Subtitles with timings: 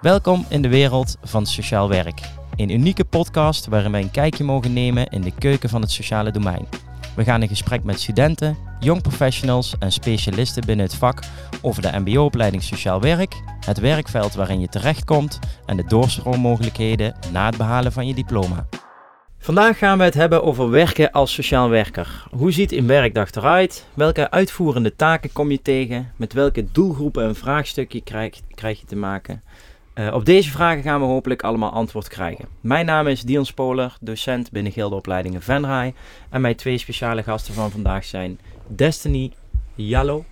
[0.00, 2.20] Welkom in de wereld van sociaal werk.
[2.56, 6.30] Een unieke podcast waarin wij een kijkje mogen nemen in de keuken van het sociale
[6.30, 6.68] domein.
[7.16, 11.22] We gaan in gesprek met studenten, jong professionals en specialisten binnen het vak
[11.62, 13.34] over de MBO-opleiding Sociaal Werk,
[13.66, 18.66] het werkveld waarin je terechtkomt en de doorstroommogelijkheden na het behalen van je diploma.
[19.38, 22.26] Vandaag gaan we het hebben over werken als sociaal werker.
[22.30, 23.86] Hoe ziet een werkdag eruit?
[23.94, 26.12] Welke uitvoerende taken kom je tegen?
[26.16, 29.42] Met welke doelgroepen en vraagstukken krijg, krijg je te maken?
[30.00, 32.44] Uh, op deze vragen gaan we hopelijk allemaal antwoord krijgen.
[32.60, 35.94] Mijn naam is Dion Spoler, docent binnen Gildeopleidingen Venray.
[36.30, 39.32] En mijn twee speciale gasten van vandaag zijn Destiny
[39.74, 40.24] Jallo,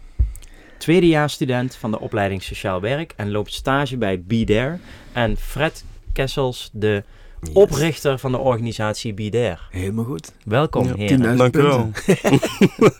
[0.79, 4.79] tweedejaarsstudent van de opleiding Sociaal Werk en loopt stage bij Be There.
[5.13, 7.05] En Fred Kessels, de
[7.53, 9.59] oprichter van de organisatie Be There.
[9.71, 10.33] Helemaal goed.
[10.45, 11.33] Welkom, Ja, heren.
[11.33, 11.91] 10.000 Dank u wel.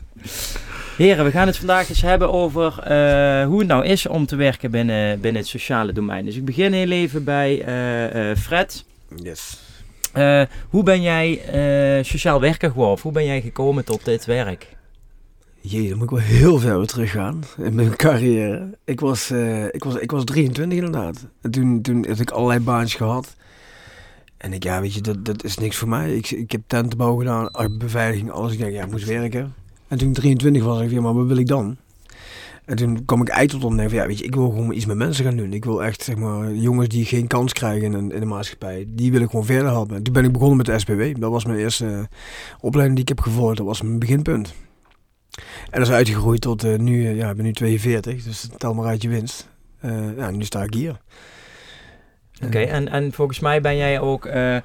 [0.99, 4.37] Heren, we gaan het vandaag eens hebben over eh, hoe het nou is om te
[4.37, 6.25] werken binnen, binnen het sociale domein.
[6.25, 8.85] Dus ik begin heel even bij eh, eh, Fred.
[9.17, 9.61] Yes.
[10.69, 11.41] Hoe ben jij
[12.05, 13.03] sociaal werker geworden?
[13.03, 14.77] Hoe ben jij gekomen tot dit werk?
[15.61, 18.79] Jee, dan moet ik wel heel ver weer teruggaan in mijn carrière.
[18.85, 19.31] Ik was,
[19.71, 21.27] ik was, ik was 23 inderdaad.
[21.43, 23.37] En toen, toen had ik allerlei baantjes gehad.
[24.37, 26.17] En ik, ja, weet je, dat, dat is niks voor mij.
[26.17, 28.53] Ik, ik heb tentenbouw gedaan, beveiliging, alles.
[28.53, 29.55] Ik denk, ja, ik moest werken.
[29.89, 31.77] En toen ik 23 was, dacht ik, ja, maar wat wil ik dan?
[32.65, 34.87] En toen kwam ik uit tot ontdekken van, ja, weet je, ik wil gewoon iets
[34.87, 35.53] met mensen gaan doen.
[35.53, 39.21] Ik wil echt, zeg maar, jongens die geen kans krijgen in, de maatschappij, die wil
[39.21, 39.97] ik gewoon verder helpen.
[39.97, 41.21] En toen ben ik begonnen met de SPW.
[41.21, 42.01] Dat was mijn eerste eh,
[42.61, 43.57] opleiding die ik heb gevolgd.
[43.57, 44.55] Dat was mijn beginpunt.
[45.71, 48.75] En dat is uitgegroeid tot eh, nu, eh, ja, ik ben nu 42, dus tel
[48.75, 49.49] maar uit je winst.
[49.81, 51.01] Eh, ja, nu sta ik hier.
[52.45, 54.63] Oké, en, en volgens mij ben jij ook, eh, eh,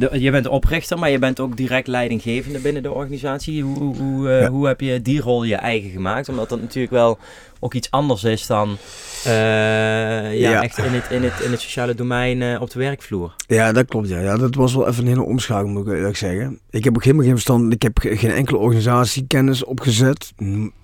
[0.00, 3.62] de, je bent oprichter, maar je bent ook direct leidinggevende binnen de organisatie.
[3.62, 4.48] Hoe, hoe, hoe, eh, Ja.
[4.50, 6.28] hoe heb je die rol je eigen gemaakt?
[6.28, 7.18] Omdat dat natuurlijk wel
[7.60, 8.76] ook iets anders is dan
[9.24, 10.62] ja, Ja.
[10.62, 13.34] echt in het, in, het, in het sociale domein op de werkvloer.
[13.46, 14.08] Ja, dat klopt.
[14.08, 14.20] Ja.
[14.20, 16.58] ja, dat was wel even een hele omschakeling, moet ik eerlijk zeggen.
[16.70, 17.72] Ik heb ook helemaal geen verstand.
[17.72, 20.32] Ik heb ge- geen enkele organisatiekennis opgezet.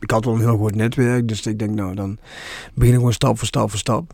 [0.00, 2.19] Ik had wel een heel goed netwerk, dus ik denk, nou, dan
[2.75, 4.12] begin ik gewoon stap voor stap voor stap.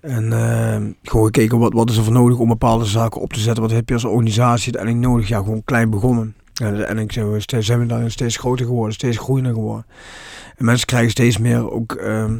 [0.00, 3.40] En eh, gewoon gekeken wat, wat is er voor nodig om bepaalde zaken op te
[3.40, 3.62] zetten.
[3.62, 5.28] Wat heb je als organisatie uiteindelijk nodig?
[5.28, 6.34] Ja, gewoon klein begonnen.
[6.54, 9.86] En uiteindelijk zijn we, steeds, zijn we steeds groter geworden, steeds groeiender geworden.
[10.56, 12.36] En mensen krijgen steeds meer ook ehm,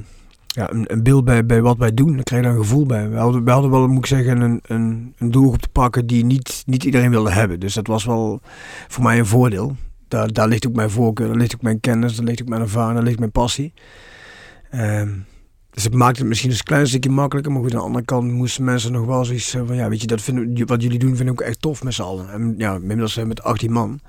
[0.46, 2.14] ja, een, beeld bij, bij wat wij doen.
[2.14, 3.08] Dan krijg je een gevoel bij.
[3.10, 6.24] We hadden, we hadden wel, moet ik zeggen, een, een, een doelgroep te pakken die
[6.24, 7.60] niet, niet iedereen wilde hebben.
[7.60, 8.40] Dus dat was wel
[8.88, 9.76] voor mij een voordeel.
[10.08, 12.62] Daar, daar ligt ook mijn voorkeur, daar ligt ook mijn kennis, daar ligt ook mijn
[12.62, 13.72] ervaring, daar ligt mijn passie.
[14.70, 15.08] Ehm,
[15.78, 17.52] dus het maakt het misschien een klein stukje makkelijker.
[17.52, 19.76] Maar goed, aan de andere kant moesten mensen nog wel zoiets eh, van...
[19.76, 22.02] Ja, weet je, dat vinden, wat jullie doen vind ik ook echt tof met z'n
[22.02, 22.30] allen.
[22.30, 24.00] En ja, inmiddels zijn we met 18 man.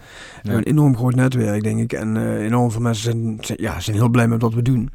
[0.44, 1.94] Een enorm groot netwerk, denk ik.
[1.94, 4.90] En eh, enorm veel mensen zijn, zijn, ja, zijn heel blij met wat we doen.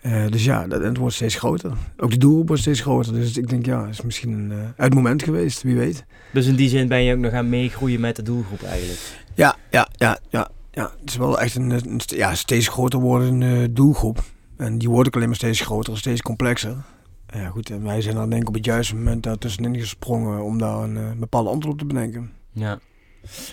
[0.00, 1.72] Eh, dus ja, dat, het wordt steeds groter.
[1.96, 3.12] Ook de doelgroep wordt steeds groter.
[3.12, 6.04] Dus ik denk, ja, het is misschien een uh, uit moment geweest, wie weet.
[6.32, 9.00] Dus in die zin ben je ook nog aan meegroeien met de doelgroep eigenlijk.
[9.34, 10.48] Ja, ja, ja, ja.
[10.70, 10.92] ja.
[11.00, 14.22] Het is wel echt een, een ja, steeds groter wordende doelgroep.
[14.58, 16.76] En die wordt ook alleen maar steeds groter, steeds complexer.
[17.26, 20.42] Ja, goed, en wij zijn dan denk ik op het juiste moment daar tussenin gesprongen
[20.42, 22.32] om daar een uh, bepaalde antwoord op te bedenken.
[22.52, 22.78] Ja.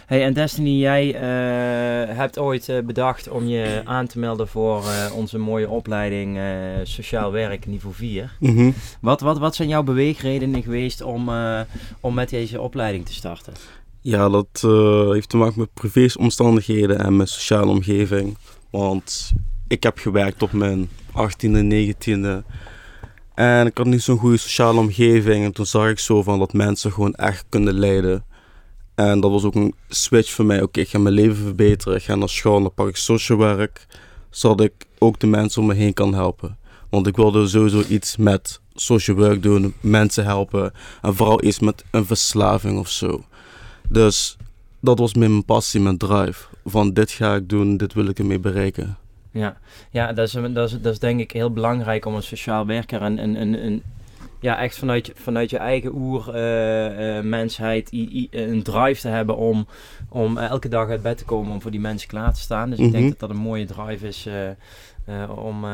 [0.05, 4.81] Hey, en Destiny, jij uh, hebt ooit uh, bedacht om je aan te melden voor
[4.81, 6.39] uh, onze mooie opleiding
[6.83, 8.35] Sociaal Werk niveau 4.
[8.39, 8.51] Mhm.
[8.51, 8.73] Mm -hmm.
[9.01, 11.61] wat, wat, wat zijn jouw beweegredenen geweest om, eh,
[11.99, 13.53] om met deze opleiding te starten?
[14.01, 18.37] Ja, dat eh, heeft te maken met privéomstandigheden en mijn sociale omgeving.
[18.69, 19.33] Want
[19.67, 22.43] ik heb gewerkt op mijn 18e, 19e.
[23.35, 25.45] En ik had niet zo'n goede sociale omgeving.
[25.45, 28.25] En toen zag ik zo van dat mensen gewoon echt kunnen leiden.
[28.95, 30.61] En dat was ook een switch voor mij.
[30.61, 31.97] Oké, ik ga mijn leven verbeteren.
[31.97, 33.85] Ik ga naar school, dan pak ik social werk.
[34.29, 36.57] Zodat ik ook de mensen om me heen kan helpen.
[36.89, 40.73] Want ik wilde sowieso iets met social work doen, mensen helpen.
[41.01, 43.25] En vooral iets met een verslaving of zo.
[43.89, 44.37] Dus
[44.79, 46.45] dat was mijn passie, mijn drive.
[46.65, 48.97] Van dit ga ik doen, dit wil ik ermee bereiken.
[49.35, 49.57] Ja,
[49.91, 53.01] ja dat, is, dat, is, dat is denk ik heel belangrijk om een sociaal werker
[53.01, 53.83] en een, een, een,
[54.39, 59.07] ja, echt vanuit, vanuit je eigen oer uh, uh, mensheid i, i, een drive te
[59.07, 59.67] hebben om,
[60.09, 62.69] om elke dag uit bed te komen om voor die mensen klaar te staan.
[62.69, 62.93] Dus mm -hmm.
[62.93, 64.33] ik denk dat dat een mooie drive is uh,
[65.35, 65.65] om,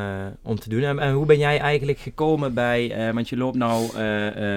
[0.42, 0.82] om te doen.
[0.82, 3.88] En, en, hoe ben jij eigenlijk gekomen bij, want je loopt nou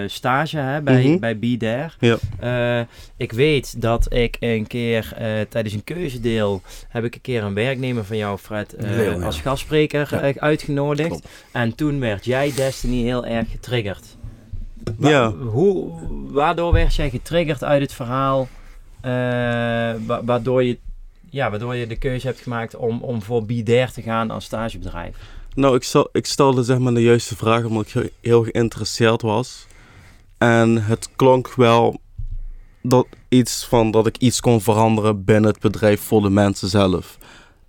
[0.07, 1.19] stage hè, bij, mm -hmm.
[1.19, 1.91] bij Be There.
[2.39, 2.87] Ja.
[3.17, 5.13] ik weet dat ik een keer
[5.49, 8.75] tijdens een keuzedeel heb ik een keer een werknemer van jou, Fred,
[9.23, 10.33] als gastspreker ja.
[10.37, 11.07] uitgenodigd.
[11.09, 11.27] Klopt.
[11.51, 14.17] En toen werd jij Destiny heel erg getriggerd.
[14.97, 15.31] Wa ja.
[15.31, 15.91] Hoe,
[16.31, 18.47] waardoor werd jij getriggerd uit het verhaal,
[19.05, 19.11] uh,
[20.05, 20.77] wa waardoor je
[21.35, 25.15] ja, waardoor je de keuze hebt gemaakt om, om voor Bidair te gaan als stagebedrijf?
[25.55, 29.21] Nou, ik, stel, ik stelde zeg maar de juiste vraag omdat ik heel, heel geïnteresseerd
[29.21, 29.67] was.
[30.37, 31.99] En het klonk wel
[32.81, 37.17] dat, iets van, dat ik iets kon veranderen binnen het bedrijf voor de mensen zelf.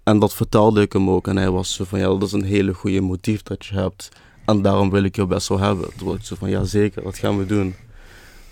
[0.03, 1.29] En dat vertelde ik hem ook.
[1.29, 4.09] En hij was zo van, ja, dat is een hele goede motief dat je hebt.
[4.45, 5.89] En daarom wil ik je best wel hebben.
[5.97, 7.75] Toen was ik zo van, ja zeker, dat gaan we doen.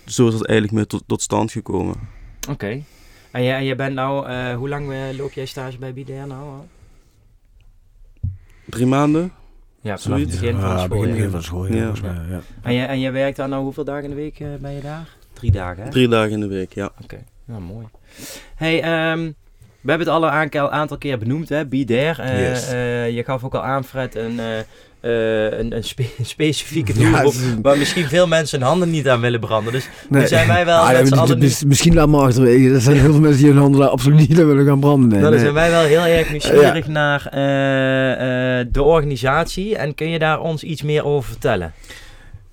[0.05, 1.95] Zo is het eigenlijk mee tot, tot stand gekomen.
[2.49, 2.83] Oké.
[3.35, 6.27] En, jij, en jij bent nou, uh, hoe lang uh, loop jij stage bij Bidair
[6.27, 6.67] nou al?
[8.65, 9.31] Drie maanden.
[9.81, 11.05] Ja, vanaf het begin van school.
[11.05, 11.11] ja.
[11.11, 11.75] begin van school, ja.
[11.75, 11.81] Ja.
[11.81, 12.41] volgens mij, ja.
[12.61, 14.81] En, jij, en jij werkt daar nou hoeveel dagen in de week eh, ben je
[14.81, 15.15] daar?
[15.33, 15.89] Drie dagen, hè?
[15.89, 16.91] Drie dagen in de week, ja.
[17.03, 17.87] Oké, nou mooi.
[18.55, 19.31] Hey, ehm,
[19.85, 20.23] we hebben het al
[20.63, 21.65] een aantal, keer benoemd, hè?
[21.65, 22.21] Be there.
[22.21, 22.69] Eh, Yes.
[22.71, 27.33] eh, je gaf ook al aan, Fred, een, eh, een, een, spe- een specifieke doelgroep
[27.33, 29.73] is waar misschien veel mensen hun handen niet aan willen branden.
[29.73, 30.27] Dus Nee.
[30.27, 32.73] zijn wij wel Ah, ja, allen is- Misschien laat maar achterwege.
[32.73, 35.09] Er zijn heel veel mensen die hun handen daar absoluut niet aan willen gaan branden.
[35.09, 35.39] Nee, dan nee.
[35.39, 37.27] zijn wij wel heel erg nieuwsgierig naar
[38.71, 39.75] de organisatie.
[39.77, 41.73] En kun je daar ons iets meer over vertellen?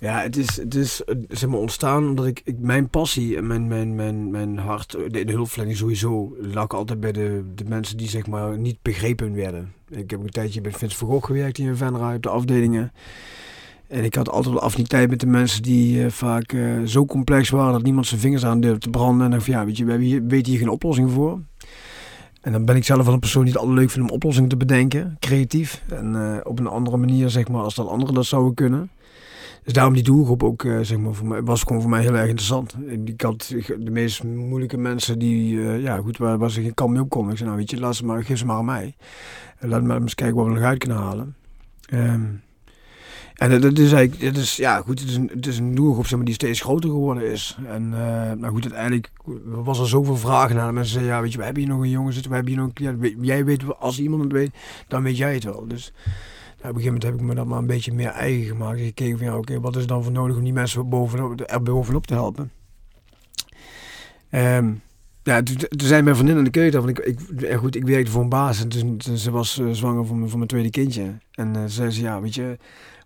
[0.03, 3.47] Ja, het is, het is eh, zeg maar, ontstaan omdat ik, ik mijn passie en
[3.47, 7.97] mijn, mijn, mijn, mijn hart, de, de hulpverlening sowieso, lag altijd bij de, de mensen
[7.97, 9.73] die zeg maar niet begrepen werden.
[9.89, 12.91] Ik heb een tijdje bij Vince van gewerkt hier in Venray op de afdelingen.
[13.87, 17.49] En ik had altijd wel affiniteit met de mensen die eh, vaak eh, zo complex
[17.49, 19.25] waren dat niemand zijn vingers aan durfde te branden.
[19.25, 21.39] En dan van ja, weet je, we hier, weten hier geen oplossing voor.
[22.41, 24.49] En dan ben ik zelf wel een persoon die het altijd leuk vindt om oplossingen
[24.49, 25.83] te bedenken, creatief.
[25.89, 28.89] En eh, op een andere manier, zeg maar, als dat anderen dat zouden kunnen.
[29.63, 32.15] Dus daarom die doelgroep ook, eh, zeg maar, voor mij, was gewoon voor mij heel
[32.15, 32.75] erg interessant.
[33.05, 36.91] Ik had de meest moeilijke mensen die, eh, ja goed, waar, waar ze geen kant
[36.91, 37.31] mee op konden.
[37.31, 38.95] Ik zei, nou weet je, laat ze maar, geef ze maar aan mij.
[39.59, 41.35] En laat me eens kijken wat we nog uit kunnen halen.
[41.85, 42.25] Ehm,
[43.33, 45.75] en dat, dat is eigenlijk, het is, ja goed, het is een, het is een
[45.75, 47.57] doelgroep zeg maar, die steeds groter geworden is.
[47.67, 49.11] En eh, nou goed, uiteindelijk
[49.45, 50.73] was er zoveel vragen naar.
[50.73, 52.63] Mensen zeiden, ja weet je, we hebben hier nog een jongen zitten, we hebben hier
[52.63, 52.99] nog een.
[52.99, 54.51] Weet- Jij weet, als iemand het weet,
[54.87, 55.67] dan weet jij het wel.
[55.67, 55.93] Dus
[56.69, 58.77] op een gegeven moment heb ik me dat maar een beetje meer eigen gemaakt.
[58.79, 61.63] Ik gekeken van ja, oké, wat is dan voor nodig om die mensen bovenop, er
[61.63, 62.51] bovenop te helpen?
[64.29, 64.71] Ehm,
[65.23, 66.99] ja, toen, toen zei mijn vriendin in de keuken, want ik,
[67.39, 70.29] ik, goed, ik werkte voor een baas en toen, ze was eh, zwanger van, mijn-
[70.29, 71.13] van mijn tweede kindje.
[71.31, 72.57] En eh, zei ze, ja, weet je,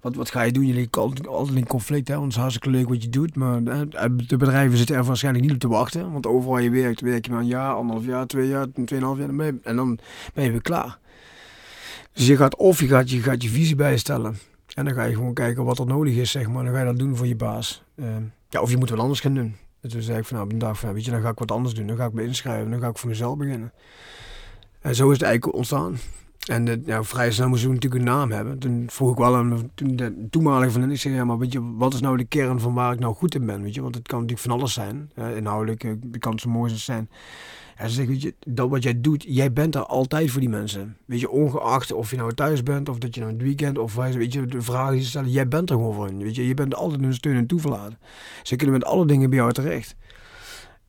[0.01, 0.65] wat, wat ga je doen?
[0.65, 4.06] Jullie altijd, altijd in conflict, hè, want het hartstikke leuk wat je doet, maar eh,
[4.27, 7.31] de bedrijven zitten er waarschijnlijk niet op te wachten, want overal je werkt, werk je
[7.31, 10.00] maar een jaar, anderhalf jaar, twee jaar, tweeënhalf jaar, dan ben je- en dan
[10.33, 11.00] ben je weer klaar.
[12.17, 14.37] Dus je gaat of je gaat je, gaat je visie bijstellen.
[14.73, 16.63] En dan ga je gewoon kijken wat er nodig is, zeg maar.
[16.63, 17.83] Dan ga je dat doen voor je baas.
[17.95, 19.55] Ehm, ja, of je moet wat anders gaan doen.
[19.81, 21.39] En toen zei ik van, nou, op een dag van, weet je, dan ga ik
[21.39, 21.87] wat anders doen.
[21.87, 22.71] Dan ga ik me inschrijven.
[22.71, 23.73] Dan ga ik voor mezelf beginnen.
[24.81, 25.97] En zo is het eigenlijk ontstaan.
[26.47, 28.59] En ja, vrij snel moesten we natuurlijk een naam hebben.
[28.59, 31.75] Toen vroeg ik wel aan toen de toenmalige vriendin, ik zei, ja, maar weet je,
[31.75, 33.81] wat is nou de kern van waar ik nou goed in ben, weet je?
[33.81, 35.11] Want het kan natuurlijk van alles zijn.
[35.35, 37.09] Inhoudelijk eh, kan het zo mooi zijn.
[37.77, 40.97] En ze weet je, dat wat jij doet, jij bent er altijd voor die mensen.
[41.06, 43.95] Weet je, ongeacht of je nou thuis bent of dat je nou het weekend of
[43.95, 46.18] wij- weet je, de vragen die ze stellen, jij bent er gewoon voor hen.
[46.18, 47.97] Weet je, je bent altijd een steun en toeverlaten.
[48.44, 49.95] Ze kunnen met alle dingen bij jou terecht.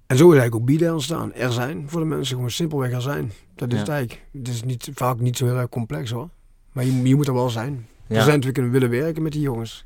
[0.07, 1.33] En zo is eigenlijk ook bieden ontstaan.
[1.35, 3.33] Er zijn voor de mensen gewoon simpelweg er zijn.
[3.55, 3.81] Dat is Ja.
[3.81, 4.27] het eigenlijk.
[4.33, 6.29] Het is niet, vaak niet zo heel erg complex hoor.
[6.73, 7.73] Maar je, je moet er wel zijn.
[8.07, 8.17] Ja.
[8.17, 9.85] Er zijn natuurlijk kunnen willen werken met die jongens.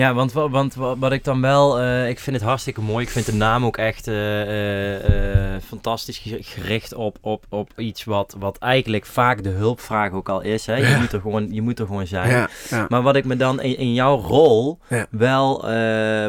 [0.00, 3.04] Ja, want, wa- want wa- wat ik dan wel, eh, ik vind het hartstikke mooi.
[3.04, 8.04] Ik vind de naam ook echt eh, eh, fantastisch ge- gericht op, op, op iets
[8.04, 10.66] wat, wat eigenlijk vaak de hulpvraag ook al is.
[10.66, 10.74] Hè?
[10.76, 10.98] Je, Ja.
[10.98, 12.30] moet er gewoon, je moet er gewoon zijn.
[12.30, 12.86] Ja, ja.
[12.88, 14.78] Maar wat ik me dan in, in jouw rol
[15.10, 15.60] wel,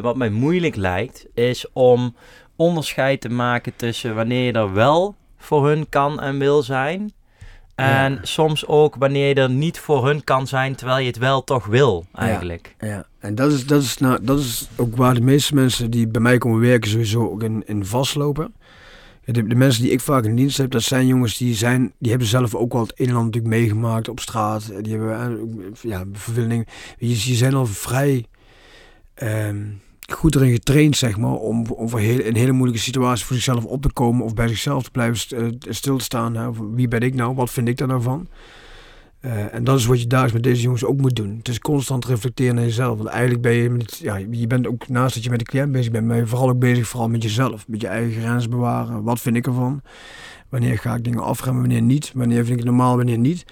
[0.02, 2.16] wat mij moeilijk lijkt, is om
[2.56, 7.14] onderscheid te maken tussen wanneer je er wel voor hun kan en wil zijn.
[7.76, 8.20] En Ja.
[8.22, 11.66] soms ook wanneer je er niet voor hun kan zijn, terwijl je het wel toch
[11.66, 12.76] wil, eigenlijk.
[12.80, 16.08] Ja, en dat is, dat, is, nou, dat is ook waar de meeste mensen die
[16.08, 18.54] bij mij komen werken sowieso ook in, in vastlopen.
[19.26, 22.10] De, de mensen die ik vaak in dienst heb, dat zijn jongens die, zijn, die
[22.10, 24.72] hebben zelf ook wel het ander natuurlijk meegemaakt op straat.
[24.82, 26.66] Die hebben eh, ja, vervelingen.
[26.98, 28.26] Je, je zijn al vrij
[29.14, 29.64] ehm,
[30.12, 33.82] goed erin getraind, zeg maar, om, om heel, in hele moeilijke situaties voor zichzelf op
[33.82, 36.56] te komen of bij zichzelf te blijven eh, stil te staan.
[36.76, 37.36] Wie ben ik nou?
[37.36, 38.28] Wat vind ik daar nou van?
[39.22, 41.36] Eh, en dat is wat je dagelijks met deze jongens ook moet doen.
[41.38, 42.98] Het is constant reflecteren naar jezelf.
[42.98, 45.92] Want eigenlijk ben je, ja, je bent ook naast dat je met de cliënt bezig
[45.92, 47.68] bent, ben je vooral ook bezig vooral met jezelf.
[47.68, 49.04] Met je eigen grens bewaren.
[49.04, 49.82] Wat vind ik ervan?
[50.52, 52.12] Wanneer ga ik dingen afremmen, wanneer niet?
[52.16, 53.46] Wanneer vind ik het normaal, wanneer niet?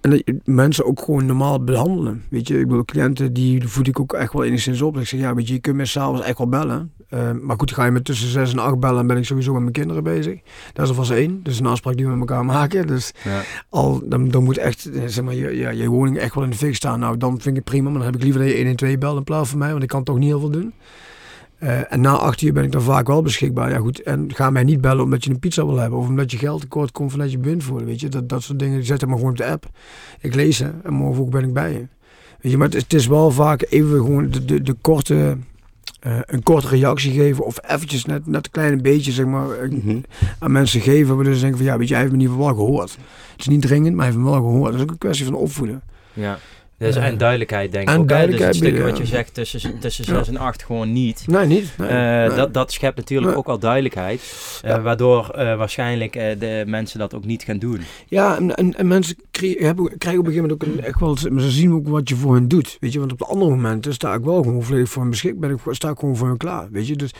[0.00, 2.22] En dat je mensen ook gewoon normaal behandelen.
[2.30, 4.96] Weet je, ik bedoel, cliënten die voed ik ook echt wel enigszins op.
[4.98, 6.92] Ik zeg, ja, weet je, je kunt me s'avonds echt wel bellen.
[7.08, 9.52] Eh, maar goed, ga je me tussen zes en acht bellen, dan ben ik sowieso
[9.52, 10.40] met mijn kinderen bezig.
[10.72, 11.40] Dat is alvast één.
[11.42, 12.86] Dus een afspraak die we met elkaar maken.
[12.86, 13.40] Dus Ja.
[13.68, 16.50] al, dan, dan moet echt, eh, zeg maar, je, ja, je woning echt wel in
[16.50, 17.00] de fik staan.
[17.00, 17.88] Nou, dan vind ik het prima.
[17.90, 19.88] Maar dan heb ik liever dat je 112 belt in plaats van mij, want ik
[19.88, 20.72] kan toch niet heel veel doen.
[21.62, 23.70] Eh, en na acht uur ben ik dan vaak wel beschikbaar.
[23.70, 25.98] Ja goed, en ga mij niet bellen omdat je een pizza wil hebben.
[25.98, 27.82] Of omdat je geld tekort komt omdat je blind voelt.
[27.84, 28.84] Weet je, dat, dat soort dingen.
[28.84, 29.68] Zet hem maar gewoon op de app.
[30.20, 31.86] Ik lees ze en morgen ook ben ik bij je.
[32.40, 35.36] Weet je, maar het is, het is wel vaak even gewoon de, de, de korte...
[36.00, 39.70] eh, een korte reactie geven of eventjes net, net een klein beetje zeg maar, eh,
[39.70, 39.98] Mhm.
[40.38, 41.14] aan mensen geven.
[41.16, 42.90] Waardoor ze denken van ja, weet je, hij heeft me in ieder geval wel gehoord.
[43.30, 44.64] Het is niet dringend, maar hij heeft me wel gehoord.
[44.70, 45.82] Dat is ook een kwestie van opvoeden.
[46.12, 46.38] Ja.
[46.82, 48.08] Dus, Eh, en duidelijkheid denk ik en ook.
[48.08, 49.08] Dus het stukje wat je ja.
[49.08, 50.14] zegt tussen, tussen Ja.
[50.18, 51.24] 6 en 8 gewoon niet.
[51.26, 51.72] Nee, niet.
[51.78, 51.96] Nee, Eh,
[52.28, 52.36] nee.
[52.36, 54.20] dat, dat schept natuurlijk ook al duidelijkheid.
[54.62, 54.82] eh.
[54.82, 57.80] Waardoor eh, waarschijnlijk eh, de mensen dat ook niet gaan doen.
[58.08, 61.50] Ja, en, en, en mensen krijgen op een gegeven moment ook een, echt wel, ze
[61.50, 64.14] zien ook wat je voor hen doet, weet je, want op de andere momenten sta
[64.14, 66.86] ik wel gewoon volledig voor hen beschikbaar, ik, sta ik gewoon voor hen klaar, weet
[66.86, 67.10] je, dus,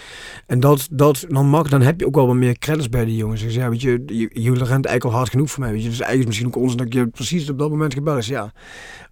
[0.46, 3.16] en dat, dat dan mag, dan heb je ook wel wat meer credits bij die
[3.16, 4.02] jongens, dus ja, weet je,
[4.32, 6.62] je rent eigenlijk al hard genoeg voor mij, weet je, dus eigenlijk is misschien ook
[6.68, 8.52] ons dat je precies op dat moment gebeld is, ja,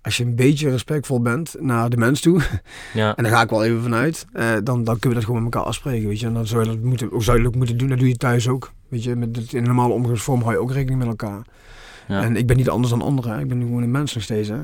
[0.03, 2.41] als je een beetje respectvol bent naar de mens toe,
[2.95, 3.17] Ja.
[3.17, 5.55] en daar ga ik wel even vanuit, eh, dan, dan kunnen we dat gewoon met
[5.55, 7.13] elkaar afspreken, weet je, en dan zou je dat moeten,
[7.47, 10.41] ook moeten doen, dat doe je thuis ook, weet je, met, in een normale omgangsvorm
[10.41, 11.43] hou je ook rekening met elkaar.
[12.09, 12.23] Ja.
[12.23, 13.41] En ik ben niet anders dan anderen.
[13.41, 14.49] Ik ben gewoon een mens nog steeds.
[14.49, 14.57] Hè.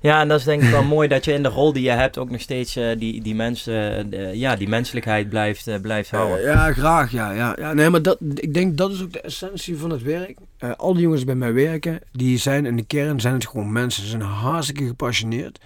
[0.00, 1.90] ja, en dat is denk ik wel mooi dat je in de rol die je
[1.90, 6.42] hebt ook nog steeds eh, die, die, mensen, eh, ja, die menselijkheid blijft, blijft houden.
[6.42, 7.10] Ja, graag.
[7.10, 7.72] Ja, ja, ja.
[7.72, 10.38] Nee, maar dat, ik denk dat is ook de essentie van het werk.
[10.60, 13.46] Eh, al die jongens die bij mij werken, die zijn in de kern zijn het
[13.46, 14.02] gewoon mensen.
[14.02, 15.60] Ze zijn hartstikke gepassioneerd.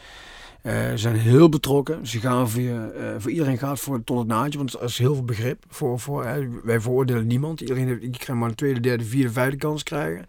[0.62, 2.06] Eh, Ze zijn heel betrokken.
[2.06, 4.98] Ze gaan voor, je, eh, voor iedereen gaat voor tot het naadje, want er is
[4.98, 6.00] heel veel begrip voor.
[6.00, 6.48] voor hè.
[6.62, 7.60] Wij veroordelen niemand.
[7.60, 10.26] Iedereen heeft, maar een tweede, derde, vierde, vijfde kans krijgen.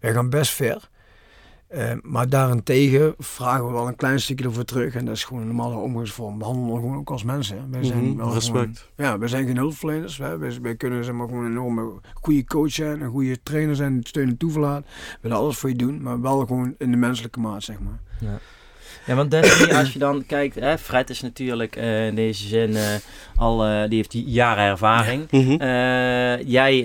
[0.00, 0.88] Wij gaan best ver.
[1.72, 4.94] Eh, maar daarentegen vragen we wel een klein stukje ervoor terug.
[4.94, 6.38] En dat is gewoon een normale omgangsvorm.
[6.38, 7.56] We handelen gewoon ook als mensen.
[7.58, 7.62] hè.
[7.70, 8.78] Wij zijn wel Respect.
[8.94, 10.16] gewoon- ja, wij zijn geen hulpverleners.
[10.16, 13.76] Wij, wij, wij kunnen zeg maar, gewoon een enorme goede coach zijn, een goede trainer
[13.76, 14.84] zijn, steun en toeverlaat.
[14.84, 18.00] We willen alles voor je doen, maar wel gewoon in de menselijke maat, zeg maar.
[18.20, 18.38] Ja,
[19.06, 22.82] want Destiny, als je dan kijkt, hè, Fred is natuurlijk eh, in deze zin eh,
[23.36, 25.30] al, eh, die heeft die jaren ervaring.
[25.30, 25.50] Mhm.
[26.46, 26.76] Jij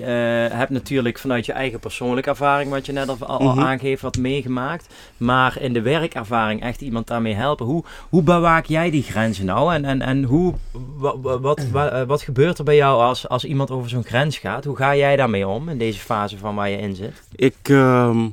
[0.52, 3.60] hebt natuurlijk vanuit je eigen persoonlijke ervaring, wat je net al, al Mhm.
[3.60, 4.94] aangeeft, wat meegemaakt.
[5.16, 7.66] Maar in de werkervaring echt iemand daarmee helpen.
[7.66, 9.74] Hoe, hoe bewaak jij die grenzen nou?
[9.74, 10.54] En, en, en hoe,
[10.96, 14.64] wat, wat, wat, wat gebeurt er bij jou als, als iemand over zo'n grens gaat?
[14.64, 17.22] Hoe ga jij daarmee om in deze fase van waar je in zit?
[17.34, 18.26] Ik ehm,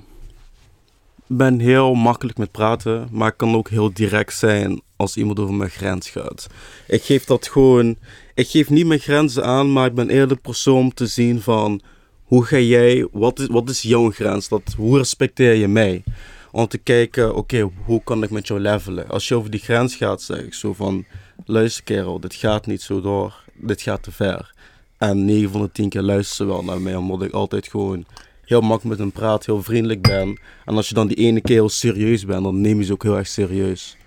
[1.27, 5.53] ben heel makkelijk met praten, maar ik kan ook heel direct zijn als iemand over
[5.53, 6.47] mijn grens gaat.
[6.87, 7.97] Ik geef dat gewoon,
[8.33, 11.41] ik geef niet mijn grenzen aan, maar ik ben eerder de persoon om te zien
[11.41, 11.81] van
[12.23, 16.03] hoe ga jij, wat is, wat is jouw grens, dat, hoe respecteer je mij?
[16.51, 19.09] Om te kijken, oké, hoe kan ik met jou levelen?
[19.09, 21.05] Als je over die grens gaat, zeg ik zo van,
[21.45, 24.53] luister kerel, dit gaat niet zo door, dit gaat te ver.
[24.97, 28.05] En 9 van de 10 keer luisteren ze wel naar mij, omdat ik altijd gewoon
[28.45, 30.39] heel makkelijk met hen praat, heel vriendelijk ben.
[30.65, 33.03] En als je dan die ene keer heel serieus bent, dan neem je ze ook
[33.03, 33.97] heel erg serieus.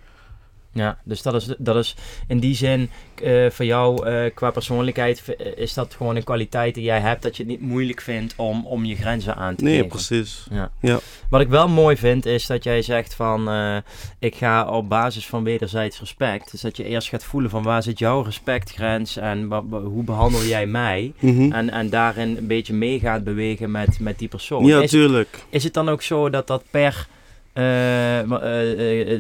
[0.73, 1.95] Ja, dus dat is, dat is
[2.29, 2.91] in die zin
[3.23, 7.23] eh, voor jou eh, qua persoonlijkheid v- is dat gewoon een kwaliteit die jij hebt
[7.23, 9.89] dat je het niet moeilijk vindt om, om je grenzen aan te Nee, geven.
[9.89, 10.47] precies.
[10.51, 10.71] Ja.
[10.81, 10.99] Ja.
[11.31, 13.77] Wat ik wel mooi vind is dat jij zegt van eh,
[14.19, 16.51] ik ga op basis van wederzijds respect.
[16.51, 20.67] Dus dat je eerst gaat voelen van waar zit jouw respectgrens en hoe behandel jij
[20.67, 21.13] mij.
[21.19, 21.53] Mhm.
[21.53, 24.65] En, en daarin een beetje mee gaat bewegen met, met die persoon.
[24.65, 25.39] Ja, is, tuurlijk.
[25.51, 27.18] is het dan ook zo dat dat per eh, eh, eh,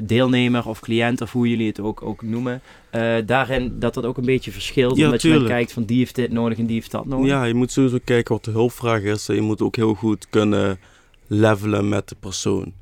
[0.06, 4.16] deelnemer of cliënt of hoe jullie het ook, ook noemen, eh, daarin dat dat ook
[4.16, 4.96] een beetje verschilt?
[4.96, 5.58] Ja, omdat je dan tuurlijk.
[5.58, 7.26] kijkt van die heeft dit nodig en die heeft dat nodig?
[7.26, 9.26] Ja, je moet sowieso kijken wat de hulpvraag is.
[9.26, 10.78] Je moet ook heel goed kunnen
[11.26, 12.72] levelen met de persoon.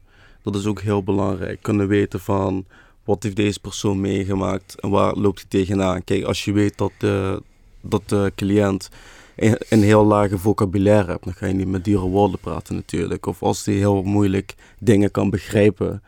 [0.43, 1.59] Dat is ook heel belangrijk.
[1.63, 2.65] Kunnen weten van
[3.05, 6.05] wat heeft deze persoon meegemaakt en waar loopt hij tegenaan.
[6.05, 7.43] Kijk, als je weet dat de,
[7.81, 8.89] dat de cliënt
[9.37, 13.27] een, heel lage vocabulaire hebt, dan ga je niet met dure woorden praten natuurlijk.
[13.27, 16.03] Of als hij heel moeilijk dingen kan begrijpen,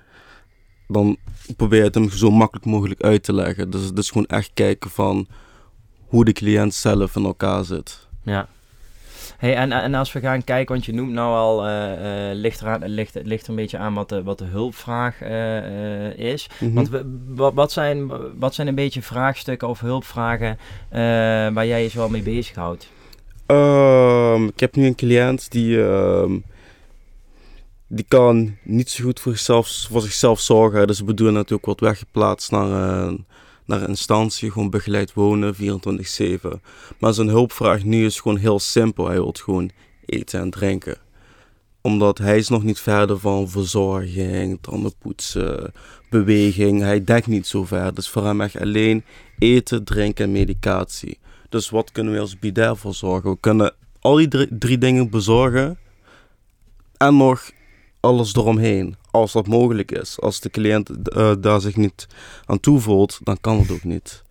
[0.87, 1.16] dan
[1.56, 3.70] probeer je het hem zo makkelijk mogelijk uit te leggen.
[3.70, 5.26] Dus het is gewoon echt kijken van
[6.06, 8.06] hoe de cliënt zelf in elkaar zit.
[8.23, 8.49] Ja.
[9.38, 12.61] Hey, en, en als we gaan kijken, want je noemt nou al, eh, eh, ligt,
[12.61, 16.49] eraan, ligt, het ligt er een beetje aan wat de, wat de hulpvraag eh, is.
[16.61, 16.73] Mhm.
[16.73, 20.58] Want we- wat, wat, zijn, wat zijn een beetje vraagstukken of hulpvragen
[21.54, 22.88] waar jij je zo wel mee bezighoudt?
[23.49, 26.38] Ehm, ik heb nu een cliënt die, ehm,
[27.87, 30.87] die kan niet zo goed voor zichzelf, voor zichzelf zorgen.
[30.87, 33.26] Dus we bedoelen natuurlijk wordt weggeplaatst naar een,
[33.64, 36.62] naar een instantie, gewoon begeleid wonen 24-7.
[36.99, 39.07] Maar zijn hulpvraag nu is gewoon heel simpel.
[39.07, 39.71] Hij wil gewoon
[40.07, 40.97] eten en drinken.
[41.81, 45.73] Omdat hij is nog niet verder van verzorging, tanden poetsen,
[46.11, 46.81] beweging.
[46.81, 47.95] Hij denkt niet zo ver.
[47.95, 49.05] Dus voor hem echt alleen
[49.38, 51.19] eten, drinken en medicatie.
[51.49, 53.31] Dus wat kunnen we als bidet voor zorgen?
[53.31, 55.78] We kunnen al die drie, drie dingen bezorgen
[56.97, 57.50] en nog
[58.00, 60.21] alles eromheen, als dat mogelijk is.
[60.21, 62.07] Als de cliënt eh, daar zich niet
[62.45, 64.23] aan toevoelt, dan kan het ook niet.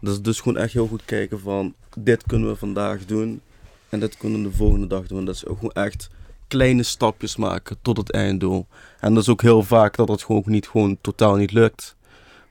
[0.00, 3.40] Dus, dus gewoon echt heel goed kijken van dit kunnen we vandaag doen
[3.88, 5.24] en dit kunnen we de volgende dag doen.
[5.24, 6.08] Dat is gewoon echt
[6.48, 8.66] kleine stapjes maken tot het einddoel.
[9.00, 11.96] En dat is ook heel vaak dat het gewoon niet gewoon totaal niet lukt.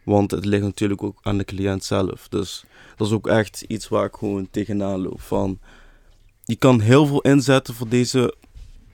[0.05, 2.27] Want het ligt natuurlijk ook aan de cliënt zelf.
[2.29, 2.63] Dus
[2.95, 5.21] dat is ook echt iets waar ik gewoon tegenaan loop.
[5.21, 5.59] Van,
[6.43, 8.35] je kan heel veel inzetten voor deze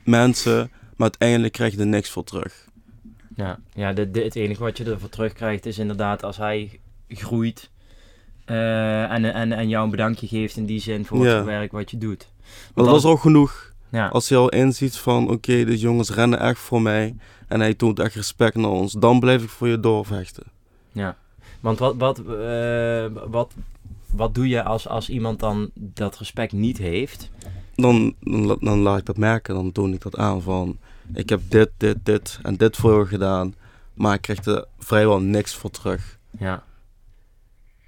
[0.04, 0.58] mensen,
[0.96, 2.68] maar uiteindelijk krijg je er niks voor terug.
[3.36, 7.70] Ja, ja de, de, het enige wat je ervoor terugkrijgt is inderdaad als hij groeit
[8.46, 11.36] eh, en, en, en jou een bedankje geeft in die zin voor Ja.
[11.36, 12.28] het werk wat je doet.
[12.76, 13.74] Maar dat is ook genoeg.
[13.92, 17.16] Ja, Als hij al inziet van, oké, de jongens rennen echt voor mij
[17.48, 20.44] en hij toont echt respect naar ons, dan blijf ik voor je doorvechten.
[20.92, 21.16] Ja.
[21.60, 23.54] Want wat, wat, eh, wat,
[24.14, 27.30] wat doe je als, als iemand dan dat respect niet heeft?
[27.76, 30.78] Dan, dan, la- dan laat ik dat merken, dan toon ik dat aan van,
[31.14, 33.56] ik heb dit, dit, dit en dit voor je gedaan,
[33.94, 36.18] maar ik krijg er vrijwel niks voor terug.
[36.40, 36.64] Ja.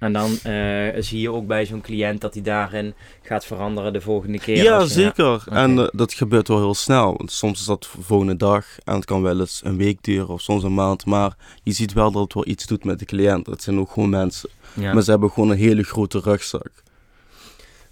[0.04, 4.00] En dan eh, zie je ook bij zo'n cliënt dat hij daarin gaat veranderen de
[4.00, 4.62] volgende keer.
[4.62, 5.44] Ja, je- zeker.
[5.50, 7.14] En eh, dat gebeurt wel heel snel.
[7.16, 10.28] Want Soms is dat de volgende dag en het kan wel eens een week duren
[10.28, 11.06] of soms een maand.
[11.06, 13.46] Maar je ziet wel dat het wel iets doet met de cliënt.
[13.46, 14.48] Het zijn ook gewoon mensen.
[14.74, 14.92] Ja.
[14.94, 16.70] Maar ze hebben gewoon een hele grote rugzak.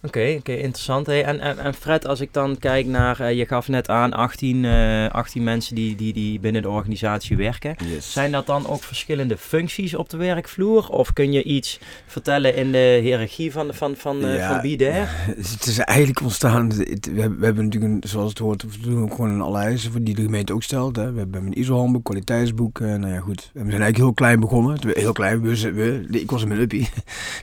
[0.04, 1.06] Oké, oké, interessant.
[1.06, 4.12] Hey, en, en, en Fred, als ik dan kijk naar, eh, je gaf net aan
[4.12, 7.76] 18, eh 18 mensen die, die, die binnen de organisatie werken.
[8.00, 10.88] Zijn dat dan ook verschillende functies op de werkvloer?
[10.88, 14.52] Of kun je iets vertellen in de hiërarchie van, van, van, eh Ja.
[14.52, 15.08] van Bidair?
[15.26, 16.68] Het is eigenlijk ontstaan.
[16.70, 19.40] het- we, hebben, we hebben natuurlijk, een, zoals het hoort, we doen ook gewoon een
[19.40, 20.96] alle eisen voor die de gemeente ook stelt.
[20.96, 21.12] Hè.
[21.12, 22.80] We hebben een ISO-handboek, kwaliteitsboek.
[22.80, 23.40] eh, nou ja, goed.
[23.52, 24.78] We zijn eigenlijk heel klein begonnen.
[24.94, 25.40] Heel klein.
[25.42, 26.88] We, we, ik was in mijn uppie.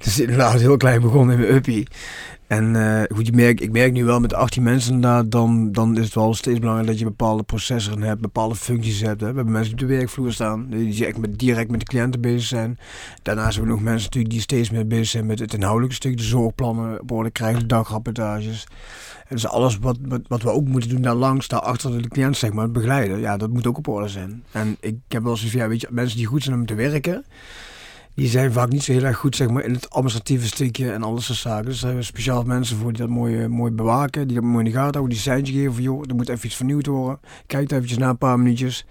[0.03, 1.87] dus inderdaad heel klein begonnen in mijn uppie.
[2.49, 5.97] En eh, goed, je merkt, ik merk nu wel met 18 mensen inderdaad, dan, dan
[5.97, 9.21] is het wel steeds belangrijk dat je bepaalde processen hebt, bepaalde functies hebt.
[9.21, 9.29] Hè.
[9.29, 12.47] We hebben mensen op de werkvloer staan, die echt met, direct met de cliënten bezig
[12.47, 12.79] zijn.
[13.21, 16.17] Daarnaast hebben we nog mensen natuurlijk die steeds meer bezig zijn met het inhoudelijke stuk,
[16.17, 18.67] de zorgplannen op orde krijgen, de dagrapportages.
[19.27, 22.07] En dus alles wat, wat, wat we ook moeten doen daar langs, daar achter de
[22.07, 24.43] cliënt zeg maar, begeleiden, ja, dat moet ook op orde zijn.
[24.51, 27.25] En ik heb wel zoiets van, weet je, mensen die goed zijn om te werken,
[28.19, 31.03] die zijn vaak niet zo heel erg goed zeg maar, in het administratieve stukje en
[31.03, 31.65] alles soort zaken.
[31.65, 34.45] Dus daar hebben we speciaal mensen voor die dat mooi, eh, mooi bewaken, die dat
[34.45, 36.85] mooi in de gaten houden, die seintje geven van joh, er moet even iets vernieuwd
[36.85, 37.19] worden.
[37.45, 38.85] Kijk eventjes na een paar minuutjes.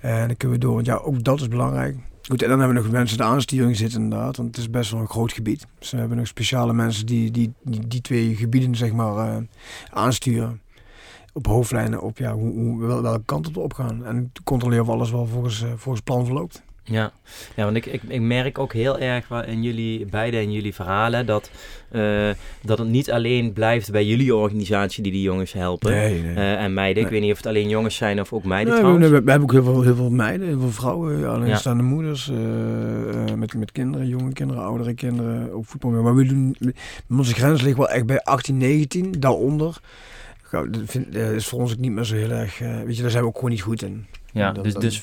[0.00, 1.96] En dan kunnen we door, ja, ook dat is belangrijk.
[2.28, 4.90] Goed, en dan hebben we nog mensen de aansturing zitten inderdaad, want het is best
[4.90, 5.66] wel een groot gebied.
[5.78, 7.52] Dus we hebben nog speciale mensen die die,
[7.86, 9.42] die, twee gebieden zeg maar eh,
[9.90, 10.60] aansturen.
[11.32, 14.04] Op hoofdlijnen, op ja, hoe, hoe, wel- welke kant op gaan.
[14.04, 16.62] En controleren of alles wel volgens, eh, volgens plan verloopt.
[16.90, 17.12] Ja,
[17.56, 21.26] ja want ik, ik, ik merk ook heel erg in jullie, beide in jullie verhalen,
[21.26, 21.50] dat,
[21.90, 22.28] eh,
[22.62, 25.90] dat het niet alleen blijft bij jullie organisatie die die jongens helpen.
[25.90, 26.34] Nee, nee.
[26.34, 28.82] Eh, en meiden, ik weet niet of het alleen jongens zijn of ook meiden Nee,
[28.82, 29.10] we, trouwens.
[29.10, 31.88] we, we hebben ook heel veel, heel veel meiden, heel veel vrouwen, ja, alleenstaande Ja.
[31.88, 35.90] moeders, eh, eh, met, met kinderen, jonge kinderen, oudere kinderen, op voetbal.
[35.90, 36.56] Maar we doen,
[37.10, 39.80] onze grens ligt wel echt bij 18, 19, daaronder.
[40.50, 43.02] Dat vind, eh, is voor ons ook niet meer zo heel erg, eh, weet je,
[43.02, 44.06] daar zijn we ook gewoon niet goed in.
[44.32, 45.02] Ja, Dat- dus, dus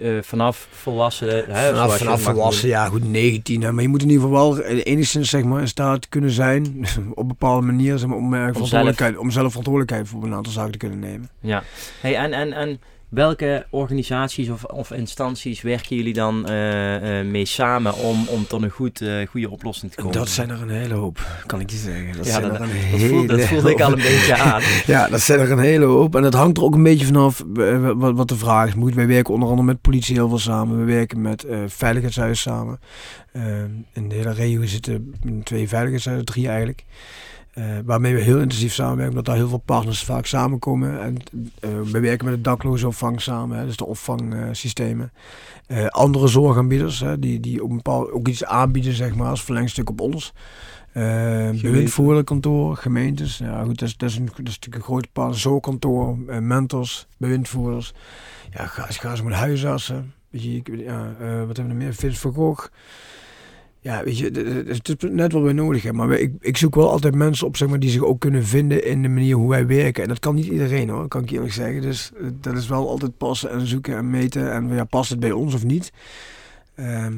[0.00, 1.28] eh, vanaf volwassen...
[1.48, 3.62] Hè, Vanaf, vanaf volwassen, ja goed, 19.
[3.62, 6.30] Hè, maar je moet in ieder geval wel eh, enigszins zeg maar, in staat kunnen
[6.30, 6.64] zijn,
[7.10, 10.52] op een bepaalde manier, zeg maar, om, eh, verantwoordelijkheid, om zelf verantwoordelijkheid voor een aantal
[10.52, 11.28] zaken te kunnen nemen.
[11.40, 11.62] Ja.
[12.00, 12.80] Hey, en, en, en
[13.12, 18.62] welke organisaties of, of instanties werken jullie dan eh, eh, mee samen om, om tot
[18.62, 20.12] een goed, eh, goede oplossing te komen?
[20.16, 22.16] Dat zijn er een hele hoop, kan ik je zeggen.
[22.16, 24.62] Dat Ja, zijn dat- er een dat, voel, dat voelde ik al een beetje aan.
[24.86, 26.16] Ja, dat zijn er een hele hoop.
[26.16, 27.44] En dat hangt er ook een beetje vanaf
[27.94, 28.74] wat, wat de vraag is.
[28.74, 30.78] Moet, wij werken onder andere met politie heel veel samen.
[30.78, 32.80] We werken met veiligheidshuis samen.
[33.32, 33.42] Eh,
[33.92, 36.84] in de hele regio zitten twee veiligheidshuizen, drie eigenlijk.
[37.52, 41.00] Eh, waarmee we heel intensief samenwerken, omdat daar heel veel partners vaak samenkomen.
[41.00, 41.16] En
[41.60, 45.12] eh, we werken met de daklozenopvang samen, hè, dus de opvangsystemen.
[45.66, 49.44] Eh, andere zorgaanbieders, hè, die, die op een bepaald, ook iets aanbieden, zeg maar, als
[49.44, 50.32] verlengstuk op ons.
[50.92, 53.38] Bewindvoerderkantoor, gemeentes.
[53.38, 55.38] Ja, goed, dat is, dat is, een, dat is natuurlijk een groot partner.
[55.38, 57.92] Zorgkantoor, eh, mentors, bewindvoerders.
[58.50, 60.14] Ja, ga, ga ze met huisartsen.
[60.30, 61.94] Weet je, ik, ja, wat hebben we nog meer?
[61.94, 62.66] Vince van Gogh.
[63.82, 64.24] Ja, weet je,
[64.66, 66.06] het is net wat we nodig hebben.
[66.06, 68.84] Maar ik, ik zoek wel altijd mensen op zeg maar, die zich ook kunnen vinden
[68.84, 70.02] in de manier hoe wij werken.
[70.02, 71.82] En dat kan niet iedereen hoor, kan ik eerlijk zeggen.
[71.82, 74.52] Dus eh, dat is wel altijd passen en zoeken en meten.
[74.52, 75.92] En ja, past het bij ons of niet?
[76.74, 77.14] Ehm,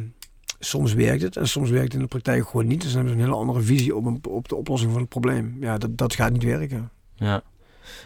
[0.58, 2.82] soms werkt het en soms werkt het in de praktijk gewoon niet.
[2.82, 5.10] Dus dan hebben ze een hele andere visie op, een, op de oplossing van het
[5.10, 5.56] probleem.
[5.60, 6.90] Ja, dat, dat gaat niet werken.
[7.14, 7.42] Ja.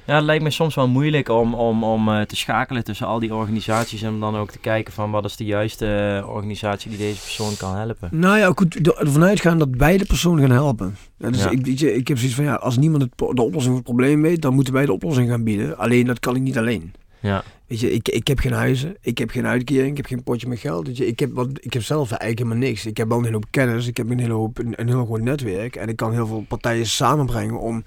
[0.07, 3.19] Ja, het lijkt me soms wel moeilijk om, om, om eh, te schakelen tussen al
[3.19, 5.87] die organisaties en dan ook te kijken van wat is de juiste
[6.23, 8.09] eh, organisatie die deze persoon kan helpen.
[8.13, 10.97] Nou ja, goed, er- ervan uitgaan dat beide personen gaan helpen.
[11.19, 11.51] Ja, dus Ja.
[11.51, 14.23] ik, je, ik heb zoiets van, ja, als niemand het, de oplossing voor het probleem
[14.23, 15.79] weet, dan moeten wij de oplossing gaan bieden.
[15.79, 16.93] Alleen, dat kan ik niet alleen.
[17.21, 20.23] Ja, Weet je, ik, ik heb geen huizen, ik heb geen uitkering, ik heb geen
[20.23, 20.87] potje met geld.
[20.87, 22.87] Weet je, ik, heb wat, ik heb zelf eigenlijk helemaal niks.
[22.87, 25.23] Ik heb wel een hele hoop kennis, ik heb een hele hoop, een, heel goed
[25.23, 25.77] netwerk.
[25.77, 27.85] En ik kan heel veel partijen samenbrengen om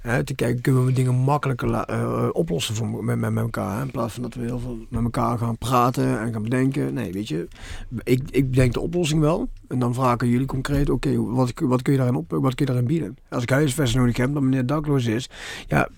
[0.00, 3.76] hè, te kijken, kunnen we dingen makkelijker eh, oplossen voor, met, met, met elkaar.
[3.76, 3.82] hè.
[3.82, 6.94] In plaats van dat we heel veel met elkaar gaan praten en gaan bedenken.
[6.94, 7.48] Nee, weet je,
[8.02, 9.48] ik, ik bedenk de oplossing wel.
[9.68, 12.72] En dan vragen jullie concreet, oké, wat, wat kun je daarin op, wat kun je
[12.72, 13.16] daarin bieden?
[13.28, 15.30] Als ik huisvesting nodig heb, dan meneer dakloos is,
[15.66, 15.88] ja,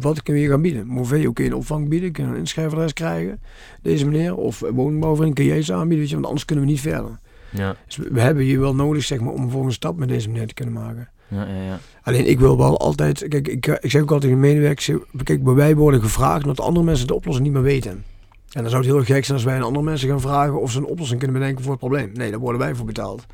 [0.00, 0.86] wat kun je gaan bieden?
[0.86, 2.46] Moveo kun je een opvang bieden, kun je een
[2.86, 3.40] krijgen,
[3.82, 6.80] deze meneer, of woningbouwvereniging kun jij iets aanbieden, weet je, want anders kunnen we niet
[6.80, 7.18] verder.
[7.50, 10.28] Ja, Dus we, hebben je wel nodig, zeg maar, om een volgende stap met deze
[10.28, 11.08] meneer te kunnen maken.
[11.28, 11.62] ja, ja.
[11.62, 11.78] ja.
[12.02, 14.90] Alleen ik wil wel altijd, kijk, ik, ik zeg ook altijd in de medewerkers,
[15.22, 18.04] kijk, wij worden gevraagd omdat andere mensen de oplossing niet meer weten.
[18.52, 20.70] En dan zou het heel gek zijn als wij aan andere mensen gaan vragen of
[20.70, 22.10] ze een oplossing kunnen bedenken voor het probleem.
[22.14, 23.26] Nee, daar worden wij voor betaald.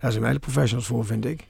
[0.00, 1.46] Daar zijn wij de professionals voor, vind ik.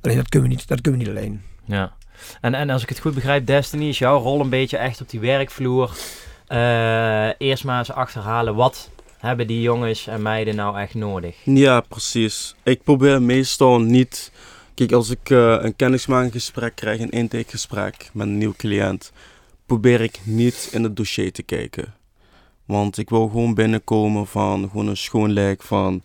[0.00, 1.42] Alleen dat kunnen we niet, dat kunnen we niet alleen.
[1.64, 1.92] Ja.
[2.40, 5.10] En, en als ik het goed begrijp, Destiny is jouw rol een beetje echt op
[5.10, 5.96] die werkvloer.
[6.48, 11.36] Eh, eerst maar eens achterhalen wat hebben die jongens en meiden nou echt nodig.
[11.44, 12.54] Ja, precies.
[12.62, 14.32] Ik probeer meestal niet...
[14.74, 19.12] Kijk, als ik eh, een kennismakingsgesprek krijg, een intakegesprek met een nieuw cliënt,
[19.66, 21.94] probeer ik niet in het dossier te kijken.
[22.64, 26.02] Want ik wil gewoon binnenkomen van gewoon een schoon lijk van...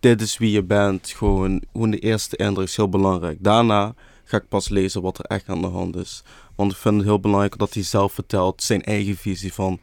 [0.00, 1.14] Dit is wie je bent.
[1.16, 3.36] Gewoon, gewoon de eerste indruk is heel belangrijk.
[3.40, 6.22] Daarna ga ik pas lezen wat er echt aan de hand is.
[6.56, 9.78] Want ik vind het heel belangrijk dat hij zelf vertelt zijn eigen visie van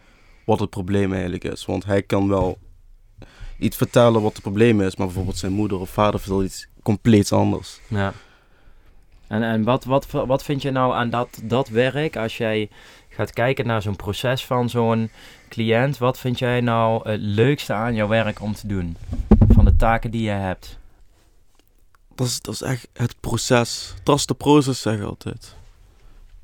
[0.45, 1.65] wat het probleem eigenlijk is.
[1.65, 2.57] Want hij kan wel
[3.59, 7.31] iets vertellen wat het probleem is, maar bijvoorbeeld zijn moeder of vader vertelt iets compleet
[7.31, 7.79] anders.
[7.87, 8.13] Ja.
[9.27, 12.69] En, en wat, wat, wat vind je nou aan dat, dat werk als jij
[13.09, 15.11] gaat kijken naar zo'n proces van zo'n
[15.49, 15.97] cliënt?
[15.97, 18.97] Wat vind jij nou het leukste aan jouw werk om te doen?
[19.49, 20.79] Van de taken die je hebt.
[22.15, 23.93] Dat is, dat is echt het proces.
[24.03, 25.55] Trust the process, zeg ik altijd.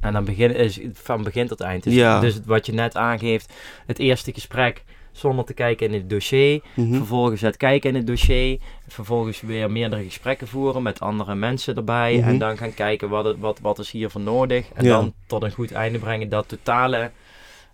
[0.07, 1.83] En dan begin, is van begin tot eind.
[1.83, 2.19] Dus, Ja.
[2.19, 3.53] dus wat je net aangeeft,
[3.85, 6.61] het eerste gesprek zonder te kijken in het dossier.
[6.75, 6.93] Mhm.
[6.95, 8.59] Vervolgens het kijken in het dossier.
[8.87, 12.17] Vervolgens weer meerdere gesprekken voeren met andere mensen erbij.
[12.17, 12.27] Mhm.
[12.27, 14.65] En dan gaan kijken wat, het, wat, wat is hiervoor nodig.
[14.73, 14.91] En Ja.
[14.91, 16.29] dan tot een goed einde brengen.
[16.29, 17.11] Dat totale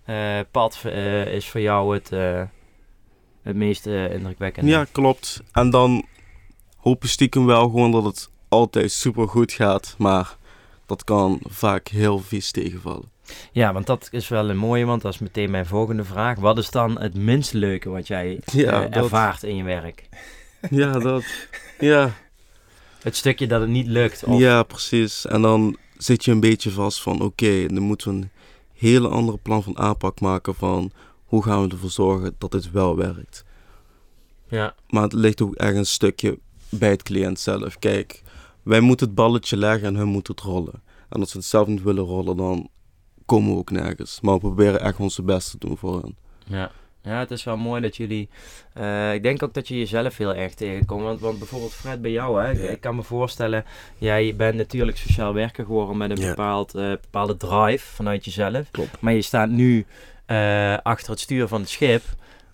[0.06, 2.42] eh, pad eh, is voor jou het, eh,
[3.44, 4.72] het meest eh, indrukwekkende.
[4.72, 5.42] Ja, klopt.
[5.52, 6.06] En dan
[6.78, 10.38] hoop je stiekem wel gewoon dat het altijd super goed gaat, maar
[10.86, 13.12] dat kan vaak heel vies tegenvallen.
[13.52, 16.40] Ja, want dat is wel een mooie, want dat is meteen mijn volgende vraag.
[16.40, 20.10] Wat is dan het minst leuke wat jij Ja, eh, dat- ervaart in je werk?
[20.70, 21.24] Ja, dat.
[21.80, 22.14] Ja,
[23.02, 24.24] Het stukje dat het niet lukt.
[24.24, 25.26] Of, ja, precies.
[25.26, 28.30] En dan zit je een beetje vast van, oké, dan moeten we een
[28.74, 30.92] hele andere plan van aanpak maken van
[31.26, 33.44] hoe gaan we ervoor zorgen dat dit wel werkt.
[34.48, 34.76] ja.
[34.90, 37.80] Maar het ligt ook echt een stukje bij het cliënt zelf.
[37.80, 38.22] Kijk,
[38.64, 40.82] wij moeten het balletje leggen en hun moet het rollen.
[41.10, 42.70] En als we het zelf niet willen rollen, dan
[43.26, 44.22] komen we ook nergens.
[44.22, 46.16] Maar we proberen echt ons best te doen voor hen.
[46.46, 46.72] Ja.
[47.02, 48.30] ja, het is wel mooi dat jullie...
[48.74, 51.02] eh, ik denk ook dat je jezelf heel erg tegenkomt.
[51.02, 53.66] Want, want bijvoorbeeld Fred, bij jou, hè, ik- kan me voorstellen...
[53.98, 58.72] Jij bent natuurlijk sociaal werker geworden met een bepaald, eh, bepaalde drive vanuit jezelf.
[58.72, 59.02] Klopt.
[59.02, 59.86] Maar je staat nu
[60.26, 62.02] eh, achter het stuur van het schip.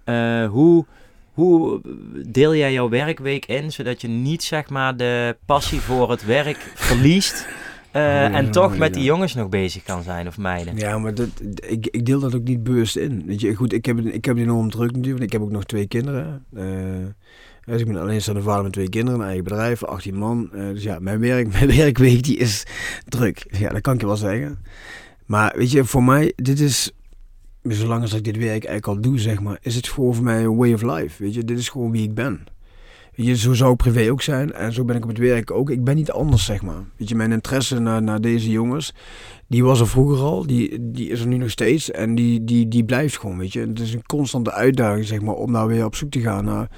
[0.04, 0.86] Eh, hoe,
[1.40, 1.82] hoe
[2.28, 6.58] deel jij jouw werkweek in, zodat je niet zeg maar de passie voor het werk
[6.90, 7.48] verliest...
[7.92, 8.96] eh, Ja, en toch met ja.
[8.96, 10.78] die jongens nog bezig kan zijn of meiden?
[10.78, 11.30] Ja, maar dat,
[11.68, 13.24] ik, ik deel dat ook niet bewust in.
[13.26, 15.24] Weet je, goed, ik heb, ik heb enorm druk natuurlijk.
[15.24, 16.46] Ik heb ook nog twee kinderen.
[16.56, 16.64] eh
[17.66, 20.50] dus ik ben alleenstaande vader met twee kinderen, een eigen bedrijf, 18 man.
[20.54, 22.64] Eh, dus ja, mijn, werk, mijn werkweek die is
[23.08, 23.46] druk.
[23.58, 24.60] Ja, dat kan ik je wel zeggen.
[25.26, 26.92] Maar weet je, voor mij, dit is,
[27.64, 30.44] zolang als ik dit werk eigenlijk al doe, zeg maar, is het gewoon voor mij
[30.44, 31.24] een way of life.
[31.24, 32.44] Weet je, dit is gewoon wie ik ben.
[33.22, 35.70] Je, zo zou ik privé ook zijn en zo ben ik op het werk ook.
[35.70, 36.84] Ik ben niet anders, zeg maar.
[36.96, 38.94] Weet je, mijn interesse naar, naar deze jongens,
[39.48, 42.68] die was er vroeger al, die, die is er nu nog steeds en die, die,
[42.68, 43.60] die blijft gewoon, weet je.
[43.60, 46.70] Het is een constante uitdaging, zeg maar, om daar weer op zoek te gaan naar,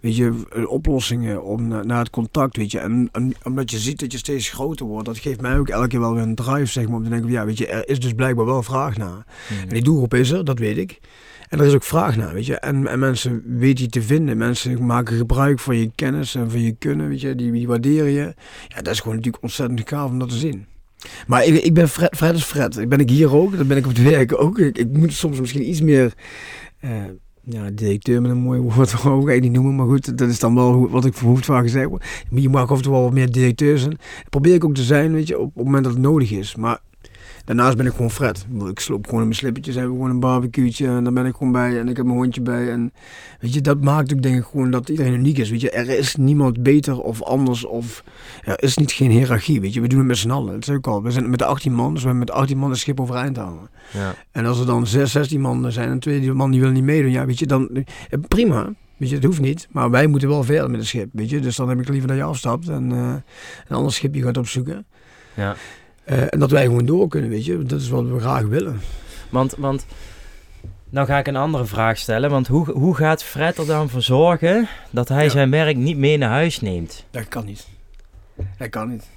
[0.00, 2.78] weet je, eh, oplossingen, om naar, naar het contact, weet je.
[2.78, 5.88] En, en omdat je ziet dat je steeds groter wordt, dat geeft mij ook elke
[5.88, 7.88] keer wel weer een drive, zeg maar, om te denken, van, ja, weet je, er
[7.88, 9.26] is dus blijkbaar wel vraag naar.
[9.48, 9.58] Hmm.
[9.60, 11.00] En die doelgroep is er, dat weet ik.
[11.50, 12.56] En er is ook vraag naar, weet je.
[12.56, 14.36] En, en mensen weten je te vinden.
[14.36, 17.34] Mensen maken gebruik van je kennis en van je kunnen, weet je.
[17.34, 18.34] Die, waarderen je.
[18.68, 20.66] Ja, dat is gewoon natuurlijk ontzettend gaaf om dat te zien.
[21.26, 22.76] Maar ik, ik ben Fred, Fred is Fred.
[22.76, 24.58] Ik ben ik hier ook, dat ben ik op het werk ook.
[24.58, 26.12] Ik, ik moet soms misschien iets meer...
[26.80, 26.90] eh,
[27.44, 29.74] ja, directeur met een mooi woord ook eigenlijk niet noemen.
[29.74, 32.04] Maar goed, dat is dan wel wat ik verhoefd vaak gezegd word.
[32.30, 33.90] Maar je mag wel wat meer directeur zijn.
[33.90, 36.30] Dat probeer ik ook te zijn, weet je, op, op het moment dat het nodig
[36.30, 36.56] is.
[36.56, 36.80] Maar
[37.50, 38.46] Daarnaast ben ik gewoon Fred.
[38.70, 41.36] Ik sloop gewoon in mijn slippertjes, hebben we gewoon een barbecue'tje en daar ben ik
[41.36, 42.70] gewoon bij en ik heb mijn hondje bij.
[42.70, 42.92] En
[43.40, 45.50] weet je, dat maakt ook denk ik gewoon dat iedereen uniek is.
[45.50, 48.04] Weet je, er is niemand beter of anders of
[48.44, 49.60] er is niet geen hiërarchie.
[49.60, 50.52] Weet je, we doen het met z'n allen.
[50.52, 51.02] Dat is ook al.
[51.02, 53.36] We zijn met de 18 man, dus we hebben met 18 man een schip overeind
[53.36, 53.70] houden.
[53.92, 54.14] Ja.
[54.30, 56.84] En als er dan 6, 16 man zijn en twee die man die willen niet
[56.84, 58.72] meedoen, ja, weet je, dan eh, prima.
[58.96, 61.40] Weet je, het hoeft niet, maar wij moeten wel verder met het schip, weet je.
[61.40, 63.14] Dus dan heb ik liever dat je afstapt en eh,
[63.68, 64.86] een ander schipje gaat opzoeken.
[65.34, 65.56] Ja.
[66.10, 67.62] Eh, en dat wij gewoon door kunnen, weet je.
[67.62, 68.80] Dat is wat we graag willen.
[69.28, 69.86] Want, want
[70.90, 72.30] nou ga ik een andere vraag stellen.
[72.30, 75.30] Want hoe, hoe gaat Fred er dan voor zorgen dat hij Ja.
[75.30, 77.04] zijn werk niet mee naar huis neemt?
[77.10, 77.66] Dat kan niet.
[78.58, 79.08] Dat kan niet.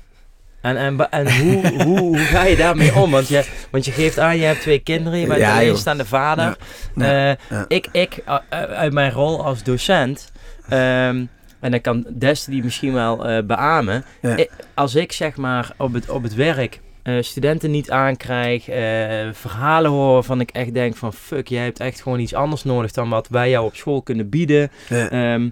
[0.61, 3.11] En, en, en hoe, hoe, hoe ga je daarmee om?
[3.11, 6.57] Want je, want je geeft aan, je hebt twee kinderen, je bent Ja, alleenstaande vader.
[6.95, 7.65] Ja, Eh, ja.
[7.67, 10.31] Ik, ik uh, uh, uit mijn rol als docent,
[10.69, 11.25] ehm,
[11.59, 14.03] en dan kan Des die misschien wel eh beamen.
[14.21, 14.35] Ja.
[14.35, 19.29] Ik- als ik zeg maar op het, op het werk eh, studenten niet aankrijg, eh,
[19.31, 22.91] verhalen hoor waarvan ik echt denk van fuck, jij hebt echt gewoon iets anders nodig
[22.91, 24.71] dan wat wij jou op school kunnen bieden.
[24.89, 25.09] Ja.
[25.09, 25.49] Ehm,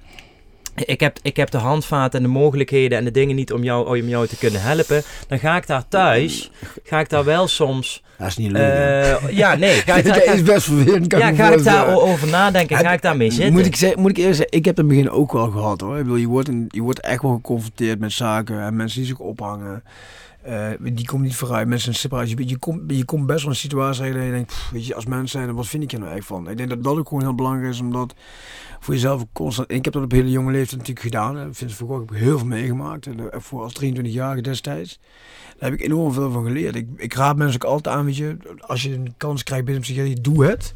[0.75, 3.99] ik, heb, ik heb de handvaten en de mogelijkheden en de dingen niet om jou,
[3.99, 5.03] om jou te kunnen helpen.
[5.27, 6.51] Dan ga ik daar thuis,
[6.83, 8.03] ga ik daar wel soms...
[8.17, 8.73] Dat is niet leuk.
[8.73, 9.75] eh, ja, nee.
[9.75, 11.07] Ga ik daar, dat is best vervelend.
[11.07, 11.85] Kan ja, me ga ik voorstellen.
[11.85, 12.77] daarover nadenken?
[12.77, 13.53] Ga ik daarmee zitten?
[13.53, 15.49] Moet ik, zeggen, moet ik eerst zeggen, ik heb het in het begin ook wel
[15.49, 15.97] gehad hoor.
[15.97, 19.07] Ik bedoel, je, wordt een, je wordt echt wel geconfronteerd met zaken en mensen die
[19.07, 19.83] zich ophangen.
[20.43, 22.47] Eh, die komt niet vooruit, mensen in separatie.
[22.47, 25.05] Je, komt, je komt best wel in een situatie waarin je denkt, weet je, als
[25.05, 26.49] mens zijn, wat vind ik er nou echt van?
[26.49, 28.13] Ik denk dat dat ook gewoon heel belangrijk is, omdat
[28.79, 29.71] voor jezelf constant...
[29.71, 31.35] Ik heb dat op hele jonge leeftijd natuurlijk gedaan.
[31.35, 31.53] hè.
[31.53, 33.05] Van Gogh heb heel veel meegemaakt.
[33.05, 34.99] En, eh, voor als 23-jarige destijds.
[35.57, 36.75] Daar heb ik enorm veel van geleerd.
[36.75, 39.83] Ik, ik raad mensen ook altijd aan, weet je, als je een kans krijgt binnen
[39.83, 40.73] psychiatrie, doe het.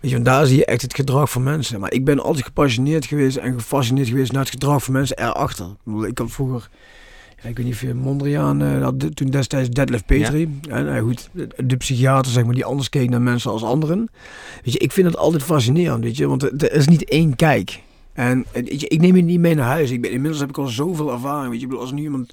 [0.00, 1.80] Weet je, want daar zie je echt het gedrag van mensen.
[1.80, 5.66] Maar ik ben altijd gepassioneerd geweest en gefascineerd geweest naar het gedrag van mensen erachter.
[6.06, 6.68] Ik, had vroeger,
[7.48, 10.58] ik weet niet of je Mondriaan uh, had, de- toen destijds Detlef Petri.
[10.60, 11.30] Ja, nou goed,
[11.64, 14.08] de, psychiater zeg maar, die anders keek naar mensen als anderen.
[14.64, 17.80] Weet je, ik vind het altijd fascinerend, weet je, want er, is niet één kijk.
[18.12, 19.90] En weet je, ik neem je niet mee naar huis.
[19.90, 21.50] Ik ben, inmiddels heb ik al zoveel ervaring.
[21.50, 22.32] Weet je, bedoel, als nu iemand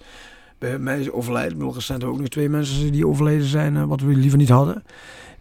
[0.58, 3.78] bij mij is overlijden, bedoel, recent hebben we ook nog twee mensen die overleden zijn,
[3.78, 4.84] eh, wat we liever niet hadden.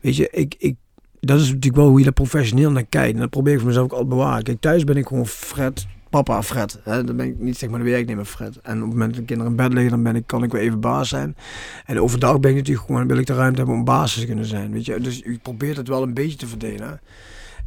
[0.01, 0.77] Weet je, ik, ik,
[1.21, 3.15] dat is natuurlijk wel hoe je daar professioneel naar kijkt.
[3.15, 4.43] En dat probeer ik voor mezelf ook altijd bewaren.
[4.43, 6.81] Kijk, thuis ben ik gewoon Fred, papa Fred.
[6.83, 7.05] Hè?
[7.05, 8.61] Dan ben ik niet zeg maar de werknemer Fred.
[8.63, 10.53] En op het moment dat de kinderen in bed liggen, dan ben ik, kan ik
[10.53, 11.37] weer even baas zijn.
[11.87, 14.45] En overdag ben ik natuurlijk gewoon, wil ik de ruimte hebben om baas te kunnen
[14.45, 14.73] zijn.
[14.73, 15.01] Weet je?
[15.01, 17.01] Dus ik probeer het wel een beetje te verdelen.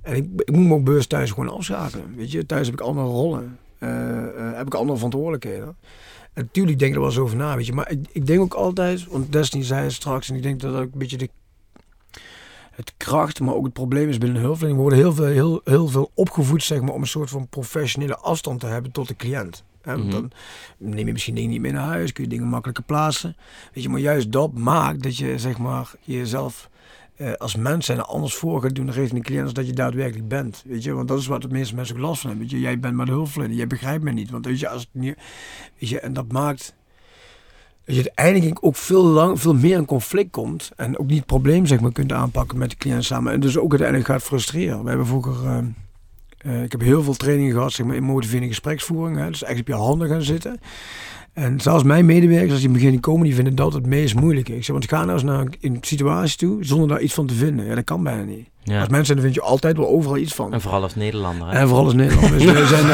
[0.02, 2.16] En ik, ik moet ook bewust thuis gewoon afschakelen.
[2.16, 3.58] Weet je, thuis heb ik andere rollen.
[3.80, 3.90] Eh,
[4.54, 5.76] heb ik andere verantwoordelijkheden.
[6.34, 7.74] En natuurlijk denk ik er wel eens over na, weet je.
[7.74, 10.82] Maar ik, ik denk ook altijd, want Destiny zei straks, en ik denk dat dat
[10.82, 11.30] ook een beetje de
[12.76, 14.78] het kracht, maar ook het probleem is binnen hulpverlening.
[14.78, 18.18] We worden heel veel, heel, heel veel opgevoed zeg maar, om een soort van professionele
[18.18, 19.64] afstand te hebben tot de cliënt.
[19.82, 20.12] Hè, want Mhm.
[20.12, 20.32] Dan
[20.78, 23.36] neem je misschien dingen niet mee naar huis, kun je dingen makkelijker plaatsen.
[23.74, 26.70] Weet je, maar juist dat maakt dat je zeg maar, jezelf
[27.16, 30.28] eh, als mens zijn anders voor gaat doen richting de cliënt, als dat je daadwerkelijk
[30.28, 30.64] bent.
[30.66, 32.48] Weet je, want dat is wat de meeste mensen ook last van hebben.
[32.48, 34.30] Weet je, jij bent maar de hulpverlener, jij begrijpt me niet.
[34.30, 35.18] Want weet je, als het niet,
[35.80, 36.76] weet je, en dat maakt
[37.86, 40.71] dat je uiteindelijk ook veel, lang, veel meer in conflict komt.
[40.76, 43.34] En ook niet het probleem zeg maar, kunt aanpakken met de cliënt samen.
[43.34, 44.84] En dus ook uiteindelijk gaat frustreren.
[44.84, 45.45] We hebben vroeger...
[45.45, 45.58] eh,
[46.38, 49.17] eh, ik heb heel veel trainingen gehad zeg maar, in motiverende gespreksvoering.
[49.17, 50.60] Hè, dus echt op je handen gaan zitten.
[51.34, 54.56] En zelfs mijn medewerkers, als die beginnen komen, die vinden dat het meest moeilijke.
[54.56, 57.34] Ik zeg, want ga nou eens naar een, situatie toe zonder daar iets van te
[57.34, 57.65] vinden.
[57.65, 58.50] Ja, dat kan bijna niet.
[58.67, 58.80] Ja.
[58.80, 60.54] Als mensen, dan vind je altijd wel overal iets van.
[60.54, 61.47] En vooral als Nederlander.
[61.47, 61.58] Hè?
[61.60, 62.43] En vooral als Nederlanders.
[62.43, 62.86] Wij zijn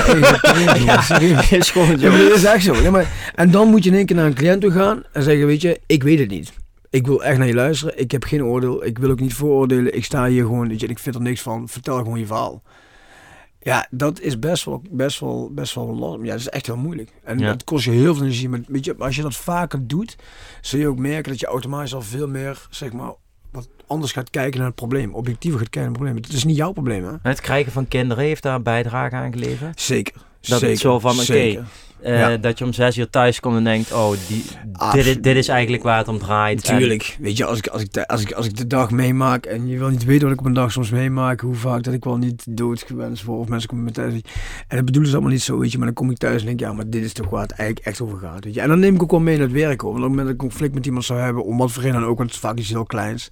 [1.22, 2.74] er is gewoon Ja, maar dat is echt zo.
[2.76, 5.24] Ja, maar, en dan moet je in één keer naar een cliënt toe gaan en
[5.24, 6.54] zeggen, weet je, ik weet het niet.
[6.90, 8.00] Ik wil echt naar je luisteren.
[8.00, 8.86] Ik heb geen oordeel.
[8.86, 9.96] Ik wil ook niet vooroordelen.
[9.96, 11.68] Ik sta hier gewoon, weet je, ik vind er niks van.
[11.68, 12.64] Vertel gewoon je verhaal.
[13.60, 16.26] Ja, dat is best wel, best wel, best wel lastig.
[16.26, 17.12] Ja, dat is echt heel moeilijk.
[17.24, 17.48] En Ja.
[17.48, 18.50] dat kost je heel veel energie.
[18.50, 20.16] Maar weet je, als je dat vaker doet,
[20.62, 23.12] zul je ook merken dat je automatisch al veel meer, zeg maar,
[23.52, 25.14] wat anders gaat kijken naar het probleem.
[25.14, 26.32] Objectiever gaat kijken naar het probleem.
[26.32, 27.14] Het is niet jouw probleem, hè?
[27.22, 29.82] Het krijgen van kinderen heeft daar een bijdrage aan geleverd.
[29.82, 30.14] Zeker.
[30.14, 30.68] Dat Zeker.
[30.68, 31.66] het zo van, oké, Zeker.
[32.02, 32.38] Eh, Ja.
[32.38, 34.46] Dat je om zes uur thuis komt en denkt, oh, die,
[34.94, 36.64] dit, is, dit is eigenlijk waar het om draait.
[36.68, 37.18] En- Natuurlijk.
[37.20, 39.68] Weet je, als ik, als, ik, de- als, ik, als ik de dag meemaak en
[39.68, 42.04] je wil niet weten wat ik op een dag soms meemaak, hoe vaak dat ik
[42.04, 44.14] wel niet doodgewenst word of mensen komen met thuis.
[44.68, 46.46] En dat bedoelen ze allemaal niet zo, weet je, maar dan kom ik thuis en
[46.48, 48.44] denk ja, maar dit is toch waar het eigenlijk echt over gaat.
[48.44, 48.62] Weet je.
[48.62, 49.92] En dan neem ik ook wel mee naar het werk hoor.
[49.92, 51.82] Want op het moment dat ik een conflict met iemand zou hebben, om wat voor
[51.84, 53.30] reden dan ook, want het is vaak iets heel kleins.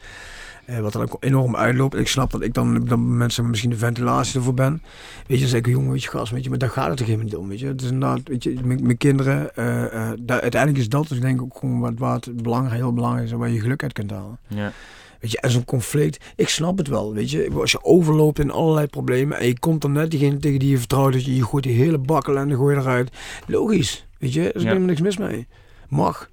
[0.70, 1.96] Eh, wat dan ook enorm uitloopt.
[1.96, 2.98] Ik snap dat ik dan zeg
[3.42, 4.82] maar, misschien de ventilatie ervoor ben.
[5.28, 7.00] Weet je, dan zeg ik, jongen, weet je, gast, weet je, maar daar gaat het
[7.00, 7.68] helemaal niet om, weet je.
[7.68, 11.36] Het is inderdaad, weet je, mijn, kinderen, eh, eh, daar, uiteindelijk is dat dus denk
[11.36, 14.12] ik ook gewoon wat, wat belangrijk, heel belangrijk is, en waar je geluk uit kunt
[14.12, 14.38] halen.
[14.48, 14.72] Ja.
[15.20, 17.50] Weet je, en zo'n conflict, ik snap het wel, weet je.
[17.54, 20.78] Als je overloopt in allerlei problemen en je komt dan net diegene tegen die je
[20.78, 23.12] vertrouwt, dat je, je gooit die hele bakkel en dan gooi je eruit.
[23.48, 24.68] Logisch, weet je, er is Ja.
[24.68, 25.48] helemaal niks mis mee.
[25.90, 26.30] Mag.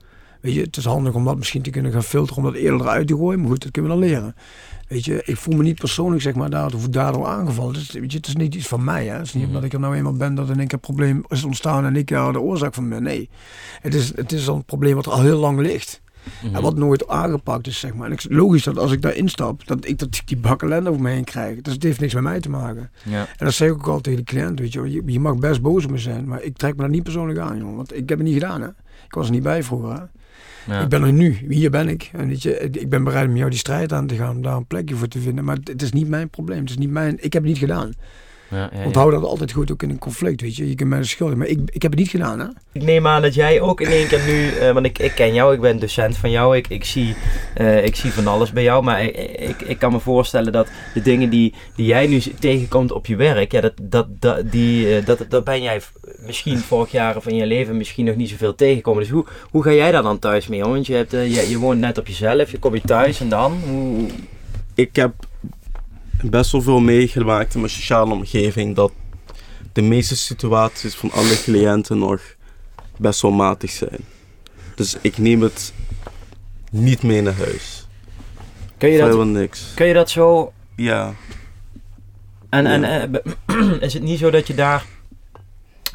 [0.47, 2.81] Weet je, het is handig om dat misschien te kunnen gaan filteren, om dat eerder
[2.81, 3.41] eruit te gooien.
[3.41, 4.35] Maar goed, dat kunnen we dan leren.
[4.89, 7.75] Weet je, ik voel me niet persoonlijk zeg maar daardoor, daardoor aangevallen.
[7.75, 9.07] Het is, weet je, het is niet iets van mij.
[9.07, 9.13] Hè.
[9.17, 9.53] Het is niet Mhm.
[9.53, 11.97] omdat ik er nou eenmaal ben dat in één keer een probleem is ontstaan en
[11.97, 13.03] ik daar de oorzaak van ben.
[13.03, 13.29] Nee,
[13.81, 16.01] het is, het is een probleem wat er al heel lang ligt.
[16.45, 16.55] Mhm.
[16.55, 18.11] En wat nooit aangepakt is, zeg maar.
[18.11, 21.11] En logisch dat als ik daar instap, dat ik dat die bak ellende over me
[21.11, 21.61] heen krijg.
[21.61, 22.91] Dus het heeft niks met mij te maken.
[23.05, 23.21] Ja.
[23.21, 25.03] En dat zeg ik ook al tegen de cliënt, weet je.
[25.07, 27.59] Je, mag best boos op me zijn, maar ik trek me dat niet persoonlijk aan,
[27.59, 27.77] jongen.
[27.77, 28.69] Want ik heb het niet gedaan, hè.
[29.05, 30.09] Ik was er niet bij vroeger.
[30.67, 30.81] Ja.
[30.81, 32.11] Ik ben er nu, hier ben ik.
[32.13, 34.57] En weet je, ik ben bereid om jou die strijd aan te gaan, om daar
[34.57, 35.45] een plekje voor te vinden.
[35.45, 37.15] Maar het, het is niet mijn probleem, het is niet mijn...
[37.15, 37.93] Ik heb het niet gedaan.
[38.51, 38.85] Ja, ja, ja.
[38.85, 40.69] Onthoud dat altijd goed, ook in een conflict, weet je.
[40.69, 42.47] Je kunt mij de schuld maar ik, ik heb het niet gedaan, hè.
[42.73, 45.35] Ik neem aan dat jij ook in één keer nu, eh, want ik, ik ken
[45.35, 47.15] jou, ik ben docent van jou, ik, ik, zie,
[47.55, 50.69] eh, ik zie van alles bij jou, maar ik, ik, ik kan me voorstellen dat
[50.95, 54.97] de dingen die, die jij nu tegenkomt op je werk, ja, dat, dat, dat, die,
[54.97, 55.81] eh, dat, dat ben jij
[56.19, 59.03] misschien vorig jaar of in je leven misschien nog niet zoveel tegengekomen.
[59.03, 60.71] Dus hoe, hoe ga jij daar dan thuis mee om?
[60.71, 63.59] Want je, hebt, je, je woont net op jezelf, je komt je thuis en dan?
[63.69, 64.07] Hoe,
[64.75, 65.13] Ik heb
[66.25, 68.93] best wel veel meegemaakt in mijn sociale omgeving dat
[69.73, 72.21] de meeste situaties van alle cliënten nog
[72.99, 73.99] best wel matig zijn.
[74.75, 75.73] Dus ik neem het
[76.71, 77.87] niet mee naar huis.
[78.79, 79.73] kun, je dat, Vrijwel niks.
[79.75, 81.15] kun je dat zo Ja,
[82.49, 83.09] En, en Ja.
[83.47, 84.85] eh, is het niet zo dat je daar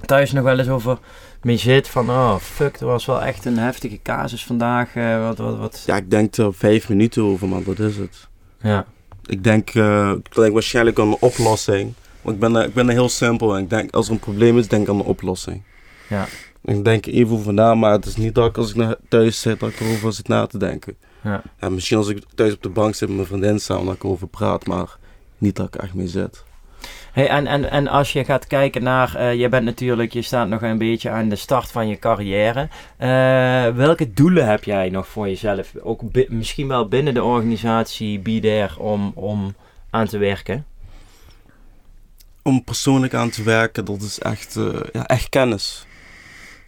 [0.05, 0.97] thuis nog wel eens over
[1.41, 4.95] mee zit van, oh fuck, dat was wel echt een heftige casus vandaag.
[4.95, 5.83] eh, wat, wat, wat.
[5.85, 8.27] ja, ik denk er vijf minuten over, maar dat is het.
[8.61, 8.85] Ja.
[9.31, 11.93] Ik denk, eh, ik denk waarschijnlijk aan een oplossing.
[12.21, 14.67] Want ik ben, ik ben heel simpel en ik denk als er een probleem is,
[14.67, 15.61] denk ik aan een oplossing.
[16.09, 16.27] Ja.
[16.63, 19.41] Ik denk even over na, maar het is niet dat ik als ik naar thuis
[19.41, 20.95] zit, dat ik erover zit na te denken.
[21.23, 21.41] Ja.
[21.59, 24.03] Ja, misschien als ik thuis op de bank zit met mijn vriendin samen, dat ik
[24.03, 24.97] erover praat, maar
[25.37, 26.43] niet dat ik echt mee zit.
[27.11, 30.47] Hey, en, en, en als je gaat kijken naar, eh, je bent natuurlijk, je staat
[30.47, 32.67] nog een beetje aan de start van je carrière.
[32.97, 33.07] Eh,
[33.75, 35.71] welke doelen heb jij nog voor jezelf?
[35.81, 39.55] Ook misschien wel binnen de organisatie BIDER om, om
[39.89, 40.65] aan te werken?
[42.43, 45.85] Om persoonlijk aan te werken, dat is echt, eh, ja, echt kennis.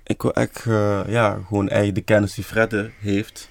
[0.04, 0.64] Ik wil echt,
[1.08, 3.50] ja, gewoon eigenlijk de kennis die Fredde heeft,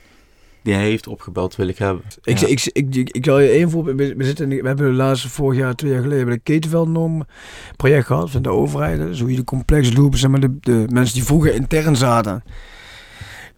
[0.63, 2.05] die hij heeft opgebouwd, wil ik hebben.
[2.23, 2.47] Ik, Ja.
[2.47, 3.97] ik, ik, ik, ik zal je één voorbeeld.
[3.97, 7.25] We, we zitten, we hebben de laatste vorig jaar, twee jaar geleden, bij de Ketenveldnorm
[7.77, 8.99] project gehad van de overheid.
[8.99, 12.43] Dus hoe je de complex lopen, zeg maar, de, de mensen die vroeger intern zaten.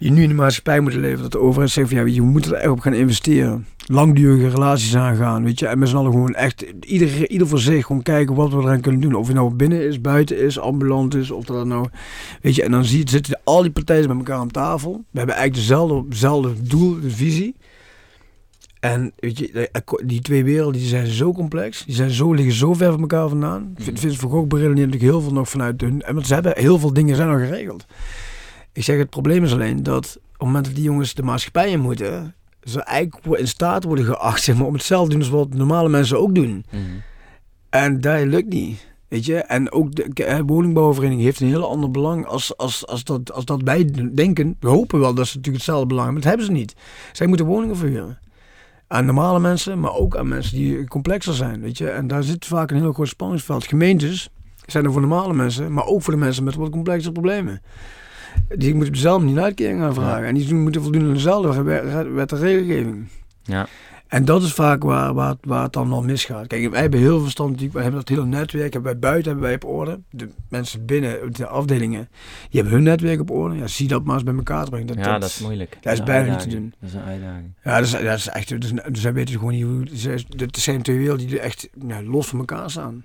[0.04, 1.22] Die nu in de maatschappij moeten leven.
[1.22, 3.66] Dat de overheid zegt van ja, je moet er echt op gaan investeren.
[3.86, 5.66] Langdurige relaties aangaan, weet je.
[5.66, 8.80] En met z'n allen gewoon echt, ieder, ieder voor zich, gewoon kijken wat we eraan
[8.80, 9.14] kunnen doen.
[9.14, 11.88] Of het nou binnen is, buiten is, ambulant is, of dat nou,
[12.42, 12.62] weet je.
[12.62, 14.92] En dan zie je, zitten al die partijen met elkaar aan tafel.
[15.10, 17.54] We hebben eigenlijk dezelfde, dezelfde doel, de visie.
[18.80, 21.84] En weet je, de- die twee werelden die zijn zo complex.
[21.84, 23.72] Die zijn zo, liggen zo ver van elkaar vandaan.
[23.76, 26.02] Ik vind- Vincent van Gogh beredeneert natuurlijk heel veel nog vanuit hun...
[26.02, 27.86] En want ze hebben heel veel dingen zijn al geregeld.
[28.74, 31.70] Ik zeg, het probleem is alleen dat op het moment dat die jongens de maatschappij
[31.70, 32.34] in moeten...
[32.62, 35.88] ze eigenlijk in staat worden geacht zeg maar, om hetzelfde te doen als wat normale
[35.88, 36.64] mensen ook doen.
[37.70, 38.92] En dat lukt niet.
[39.08, 39.37] Weet je?
[39.37, 43.62] En ook de woningbouwvereniging heeft een heel ander belang als, als, als, dat, als dat
[43.62, 44.56] wij denken.
[44.60, 46.82] We hopen wel dat ze natuurlijk hetzelfde belang hebben, maar dat hebben ze niet.
[47.12, 48.18] Zij moeten woningen verhuren.
[48.87, 51.60] Aan normale mensen, maar ook aan mensen die complexer zijn.
[51.60, 51.88] Weet je?
[51.88, 53.64] En daar zit vaak een heel groot spanningsveld.
[53.64, 54.28] Gemeentes
[54.66, 57.62] zijn er voor normale mensen, maar ook voor de mensen met wat complexere problemen.
[58.56, 60.24] Die moeten dezelfde niet uitkering gaan vragen.
[60.26, 61.62] En die moeten voldoen aan dezelfde
[62.12, 63.08] wet en regelgeving.
[63.42, 63.66] Ja.
[64.08, 66.46] En dat is vaak waar, waar, het- waar het dan wel misgaat.
[66.46, 69.42] Kijk, wij hebben heel veel verstand, wij hebben dat hele netwerk, hebben wij buiten hebben
[69.48, 70.00] wij op orde.
[70.10, 72.08] De mensen binnen de afdelingen,
[72.50, 73.56] die hebben hun netwerk op orde.
[73.56, 74.86] Ja, zie dat maar eens bij elkaar brengen.
[74.86, 75.78] Dat, ja, dat is moeilijk.
[75.80, 76.74] dat is bijna niet te doen.
[76.80, 77.52] Dat is een uitdaging.
[77.64, 79.82] Ja, dat is, dat is echt, dus, dus zij weten gewoon niet hoe,
[80.36, 83.04] het zijn twee werelden die echt ja, los van elkaar staan.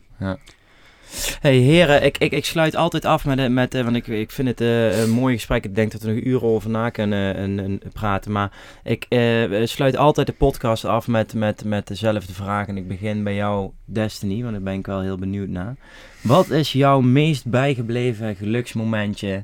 [1.42, 4.32] Hey heren, ik, ik, ik sluit altijd af met, eh, met eh, want ik, ik
[4.32, 5.66] vind het eh, een mooi gesprek.
[5.66, 8.32] Ik denk dat we er nog uren over na kunnen en, en praten.
[8.32, 8.52] Maar
[8.84, 12.68] ik eh, sluit altijd de podcast af met, met, met dezelfde vraag.
[12.68, 15.76] En ik begin bij jou, Destiny, want daar ben ik wel heel benieuwd naar.
[16.22, 19.44] Wat is jouw meest bijgebleven geluksmomentje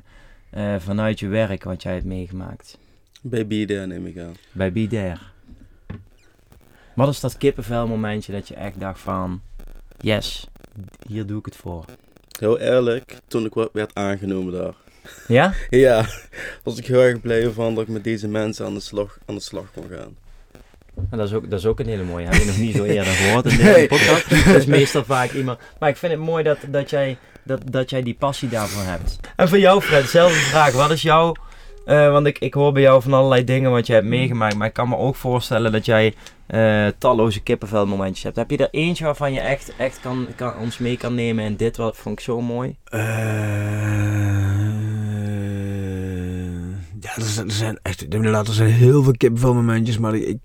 [0.78, 2.78] vanuit je werk wat jij hebt meegemaakt?
[3.22, 4.34] Bij BDR neem ik aan.
[4.52, 5.20] Bij BDR.
[6.94, 9.40] Wat is dat kippenvel momentje dat je echt dacht van...
[10.00, 10.48] Yes,
[11.08, 11.84] hier doe ik het voor.
[12.38, 14.74] Heel eerlijk, toen ik werd aangenomen daar.
[15.28, 15.52] Ja?
[15.70, 16.06] Ja,
[16.62, 19.34] was ik heel erg blij van dat ik met deze mensen aan de slag, aan
[19.34, 20.16] de slag kon gaan.
[21.10, 22.24] En dat, is ook, dat is ook een hele mooie.
[22.26, 23.86] Heb je nog niet zo eerder gehoord in deze Nee.
[23.86, 24.30] podcast.
[24.46, 25.58] Dat is meestal vaak iemand.
[25.78, 29.18] Maar ik vind het mooi dat, dat, jij, dat, dat jij die passie daarvoor hebt.
[29.36, 30.72] En voor jou, Fred, dezelfde vraag.
[30.72, 31.34] Wat is jouw.
[31.86, 34.56] Eh, want ik, ik hoor bij jou van allerlei dingen wat je hebt meegemaakt.
[34.56, 36.14] Maar ik kan me ook voorstellen dat jij
[36.46, 38.36] eh, talloze kippenvelmomentjes hebt.
[38.36, 41.44] Heb je er eentje waarvan je echt, echt kan, kan, ons mee kan nemen?
[41.44, 42.76] En dit wat vond ik zo mooi.
[42.86, 43.00] Eh,
[47.00, 50.38] ja, er zijn, er zijn echt, inderdaad, er zijn heel veel kippenvelmomentjes, maar ik, ik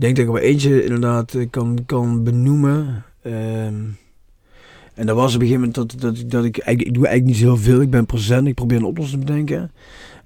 [0.00, 3.04] denk dat ik er wel eentje inderdaad kan, kan benoemen.
[3.22, 3.74] Ehm,
[4.94, 7.24] en dat was op een gegeven moment dat, dat, ik- dat ik, ik doe eigenlijk
[7.24, 9.70] niet zo heel veel, ik ben present, ik probeer een oplossing te bedenken.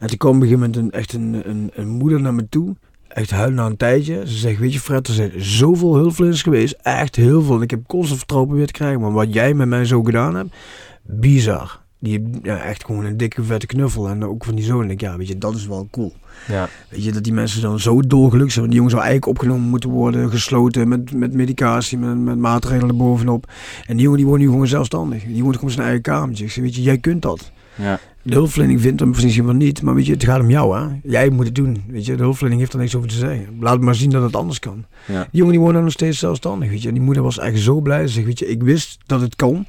[0.03, 2.49] En toen kwam op een gegeven moment een, echt een, een, een moeder naar me
[2.49, 2.77] toe,
[3.09, 4.27] echt huilen na een tijdje.
[4.27, 7.57] Ze zegt, weet je Fred, er zijn zoveel hulpverleners geweest, echt heel veel.
[7.57, 10.35] En ik heb constant vertrouwen weer te krijgen, maar wat jij met mij zo gedaan
[10.35, 10.55] hebt,
[11.03, 11.81] bizar.
[11.99, 14.09] Die ja, echt gewoon een dikke vette knuffel.
[14.09, 14.91] En ook van die zoon.
[14.91, 16.13] Ik, ja, weet je, dat is wel cool.
[16.49, 16.69] Ja.
[16.89, 18.65] Weet je, dat die mensen dan zo dolgelukkig zijn.
[18.65, 22.89] Want die jongen zou eigenlijk opgenomen moeten worden, gesloten met, met medicatie, met, met maatregelen
[22.89, 23.51] erbovenop.
[23.87, 25.25] En die jongen die woont nu gewoon zelfstandig.
[25.25, 26.45] Die woont gewoon zijn eigen kamertje.
[26.45, 27.53] Ik zeg, weet je, jij kunt dat.
[27.75, 28.01] Ja.
[28.23, 30.87] De hulpverlening vindt hem misschien wel niet, maar weet je, het gaat om jou, hè.
[31.03, 32.17] Jij moet het doen, weet je.
[32.17, 33.47] De hulpverlening heeft er niks over te zeggen.
[33.61, 34.85] Laat maar zien dat het anders kan.
[35.07, 35.27] Ja.
[35.31, 36.89] Die jongen die nog steeds zelfstandig, weet je.
[36.89, 38.07] En die moeder was eigenlijk zo blij.
[38.07, 39.67] Ze zegt, weet je, ik wist dat het kon.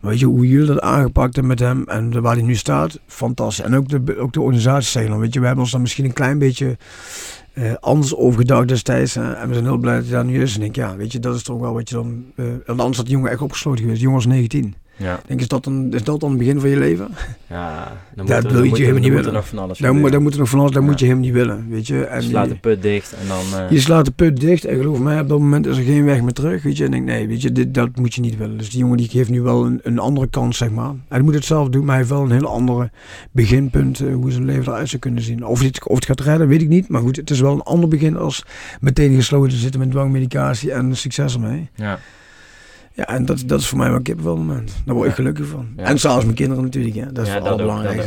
[0.00, 2.98] Maar weet je, hoe jullie dat aangepakt hebben met hem en waar hij nu staat,
[3.06, 3.64] fantastisch.
[3.64, 6.04] En ook de, ook de organisatie zeggen dan, weet je, we hebben ons dan misschien
[6.04, 6.76] een klein beetje
[7.52, 9.16] eh, anders over gedacht destijds.
[9.16, 10.56] en we zijn heel blij dat hij daar nu is.
[10.56, 12.24] En ik ja, weet je, dat is toch wel wat je dan...
[12.66, 13.98] want anders had die jongen echt opgesloten geweest.
[13.98, 14.74] Die jongen was 19.
[14.98, 15.20] Ja.
[15.26, 17.08] Denk, is dat, dan, is dat dan het begin van je leven?
[17.46, 19.32] Ja, dan Dat moet er- wil je dan moet helemaal niet dan moet er willen.
[19.32, 20.88] nog van alles Daar, moet- er nog van alles, daar Ja.
[20.88, 22.04] moet je hem niet willen, weet je.
[22.04, 23.60] En Slaat je- de put dicht en dan...
[23.60, 26.04] eh, je slaat de put dicht en geloof mij, op dat moment is er geen
[26.04, 26.62] weg meer terug.
[26.62, 28.58] Weet je, en ik denk, nee, weet je, dit, dat moet je niet willen.
[28.58, 30.92] Dus die jongen die geeft nu wel een, een andere kans, zeg maar.
[31.08, 32.90] Hij moet het zelf doen, maar hij heeft wel een heel andere
[33.32, 35.46] beginpunt eh, hoe zijn leven eruit zou kunnen zien.
[35.46, 36.88] Of het, of het gaat redden, weet ik niet.
[36.88, 38.44] Maar goed, het is wel een ander begin als
[38.80, 41.68] meteen gesloten te zitten met dwangmedicatie en succes ermee.
[41.74, 41.98] ja.
[42.98, 44.72] Ja, en dat, dat is voor mij wel een kippenvel moment.
[44.84, 45.68] Daar word ik gelukkig van.
[45.76, 45.82] Ja.
[45.84, 47.12] En zelfs mijn kinderen natuurlijk, hè.
[47.12, 48.02] dat is Ja, ook, belangrijk.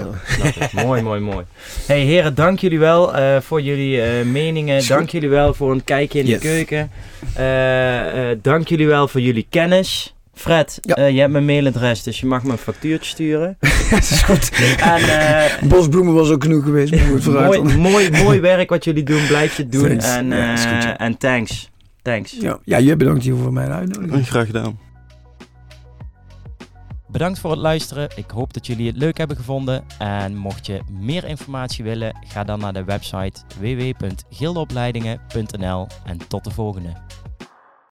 [0.86, 1.46] mooi, mooi, mooi.
[1.88, 4.88] Hey heren, dank jullie wel eh, voor jullie eh, meningen.
[4.88, 6.40] Dank jullie wel voor een kijkje in Yes.
[6.42, 6.92] de keuken.
[7.36, 10.16] Eh, dank jullie wel voor jullie kennis.
[10.34, 11.06] Fred, Ja.
[11.06, 13.58] je hebt mijn mailadres, dus je mag me een factuurtje sturen.
[13.92, 14.52] dat is goed.
[14.80, 16.94] En eh, Bosbloemen was ook genoeg geweest,
[17.26, 19.28] mooi, mooi, mooi werk wat jullie doen.
[19.28, 19.88] Blijf je doen.
[19.88, 20.06] Thanks.
[20.16, 20.98] En, Ja, is goed, ja.
[20.98, 21.70] en thanks.
[22.02, 22.32] Thanks.
[22.32, 24.28] Ja, ja, jij bedankt hier voor mijn uitnodiging.
[24.28, 24.80] Graag gedaan.
[27.08, 28.10] Bedankt voor het luisteren.
[28.16, 29.84] Ik hoop dat jullie het leuk hebben gevonden.
[30.00, 36.52] En mocht je meer informatie willen, ga dan naar de website www.gildeopleidingen.nl en tot de
[36.52, 36.94] volgende.